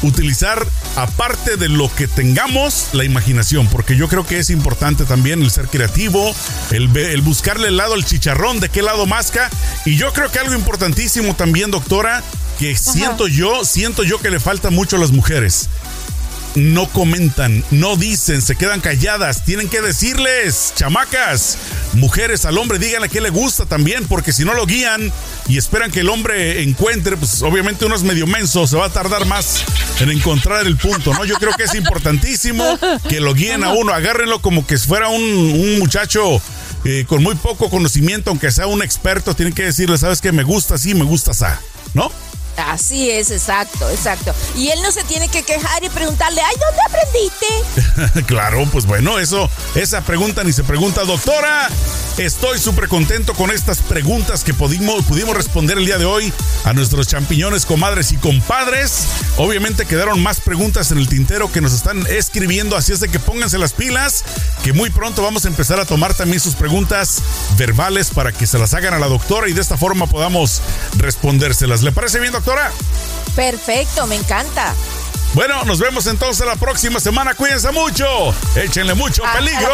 utilizar, 0.03 0.67
aparte 0.97 1.57
de 1.57 1.69
lo 1.69 1.93
que 1.95 2.09
tengamos, 2.09 2.89
la 2.93 3.05
imaginación, 3.05 3.67
porque 3.69 3.97
yo 3.97 4.09
creo 4.09 4.27
que 4.27 4.39
es 4.39 4.51
importante 4.51 5.05
también 5.05 5.43
el 5.43 5.51
ser 5.51 5.69
creativo, 5.69 6.35
el, 6.71 6.95
el 6.97 7.23
buscarle 7.23 7.69
el 7.69 7.77
lado 7.77 7.95
al 7.95 8.05
chicharrón, 8.05 8.61
de 8.61 8.69
qué 8.69 8.83
lado 8.83 9.07
masca, 9.07 9.51
y 9.85 9.97
yo 9.97 10.13
creo 10.13 10.31
que 10.31 10.39
algo 10.39 10.55
importantísimo 10.55 11.35
también, 11.35 11.71
doctora, 11.71 12.23
que 12.59 12.77
siento 12.77 13.27
yo, 13.27 13.65
siento 13.65 14.05
yo 14.05 14.19
que 14.19 14.31
le 14.31 14.39
falta 14.39 14.69
mucho 14.69 14.97
a 14.97 14.99
las 14.99 15.13
mujeres. 15.13 15.71
No 16.55 16.89
comentan, 16.89 17.65
no 17.71 17.97
dicen, 17.97 18.43
se 18.43 18.57
quedan 18.57 18.81
calladas. 18.81 19.45
Tienen 19.45 19.69
que 19.69 19.81
decirles, 19.81 20.73
chamacas, 20.75 21.59
mujeres 21.95 22.45
al 22.45 22.59
hombre, 22.59 22.79
díganle 22.79 23.09
que 23.09 23.21
le 23.21 23.31
gusta 23.31 23.67
también, 23.67 24.07
porque 24.07 24.33
si 24.33 24.45
no 24.45 24.55
lo 24.55 24.67
guían 24.67 25.13
y 25.49 25.59
esperan 25.59 25.91
que 25.91 26.01
el 26.01 26.09
hombre 26.09 26.63
encuentre, 26.63 27.17
pues 27.17 27.43
obviamente 27.43 27.85
uno 27.85 27.95
es 27.95 28.03
medio 28.03 28.27
menso, 28.27 28.67
se 28.67 28.77
va 28.77 28.87
a 28.87 28.91
tardar 28.91 29.27
más 29.27 29.65
en 30.01 30.11
encontrar 30.11 30.67
el 30.67 30.77
punto, 30.77 31.13
¿no? 31.15 31.25
Yo 31.25 31.37
creo 31.37 31.53
que 31.57 31.65
es 31.65 31.75
importantísimo 31.75 32.79
que 33.09 33.21
lo 33.21 33.35
guíen 33.35 33.65
a 33.65 33.73
uno, 33.73 33.93
agárrenlo 33.93 34.41
como 34.41 34.67
que 34.67 34.79
fuera 34.79 35.09
un, 35.09 35.23
un 35.23 35.79
muchacho 35.79 36.41
eh, 36.85 37.05
con 37.07 37.23
muy 37.23 37.35
poco 37.35 37.69
conocimiento, 37.69 38.31
aunque 38.31 38.51
sea 38.51 38.67
un 38.67 38.83
experto, 38.83 39.35
tienen 39.35 39.55
que 39.55 39.65
decirle, 39.65 39.99
sabes 39.99 40.21
que 40.21 40.33
me 40.33 40.43
gusta 40.43 40.77
así, 40.77 40.95
me 40.95 41.05
gusta 41.05 41.33
así, 41.33 41.45
¿no? 41.95 42.11
Así 42.61 43.11
es, 43.11 43.31
exacto, 43.31 43.89
exacto. 43.91 44.35
Y 44.57 44.69
él 44.69 44.81
no 44.83 44.93
se 44.93 45.05
tiene 45.05 45.29
que 45.29 45.43
quejar 45.43 45.83
y 45.83 45.89
preguntarle, 45.89 46.41
ay, 46.41 46.57
¿dónde 46.59 46.83
aprendiste? 46.87 48.27
claro, 48.27 48.67
pues 48.71 48.87
bueno, 48.87 49.19
eso, 49.19 49.49
esa 49.75 50.03
pregunta 50.03 50.45
ni 50.45 50.53
se 50.53 50.65
pregunta, 50.65 51.05
doctora. 51.05 51.69
Estoy 52.21 52.59
súper 52.59 52.89
contento 52.89 53.33
con 53.33 53.51
estas 53.51 53.79
preguntas 53.79 54.45
que 54.45 54.53
pudimos, 54.53 55.07
pudimos 55.07 55.35
responder 55.35 55.79
el 55.79 55.87
día 55.87 55.97
de 55.97 56.05
hoy 56.05 56.31
a 56.65 56.75
nuestros 56.75 57.09
champiñones, 57.09 57.65
comadres 57.65 58.13
y 58.13 58.19
compadres. 58.19 59.07
Obviamente 59.39 59.87
quedaron 59.87 60.23
más 60.23 60.39
preguntas 60.39 60.93
en 60.93 60.99
el 60.99 61.09
tintero 61.09 61.51
que 61.51 61.63
nos 61.63 61.73
están 61.73 62.07
escribiendo, 62.09 62.77
así 62.77 62.93
es 62.93 63.01
de 63.01 63.09
que 63.09 63.19
pónganse 63.19 63.57
las 63.57 63.73
pilas, 63.73 64.23
que 64.63 64.75
muy 64.75 64.91
pronto 64.91 65.23
vamos 65.23 65.47
a 65.47 65.49
empezar 65.49 65.81
a 65.81 65.87
tomar 65.87 66.13
también 66.13 66.41
sus 66.41 66.57
preguntas 66.57 67.23
verbales 67.57 68.11
para 68.11 68.33
que 68.33 68.47
se 68.47 68.59
las 68.59 68.75
hagan 68.75 68.93
a 68.93 68.99
la 68.99 69.09
doctora 69.09 69.49
y 69.49 69.55
de 69.55 69.63
esta 69.63 69.79
forma 69.79 70.07
podamos 70.07 70.61
respondérselas. 70.99 71.81
¿Le 71.81 71.91
parece 71.91 72.21
bien, 72.21 72.35
doctora? 72.35 72.71
Perfecto, 73.35 74.07
me 74.07 74.17
encanta. 74.17 74.75
Bueno, 75.33 75.65
nos 75.65 75.79
vemos 75.79 76.07
entonces 76.07 76.47
la 76.47 76.57
próxima 76.57 77.01
semana. 77.01 77.33
Cuídense 77.33 77.71
mucho. 77.71 78.35
Échenle 78.57 78.93
mucho 78.93 79.23
peligro. 79.33 79.73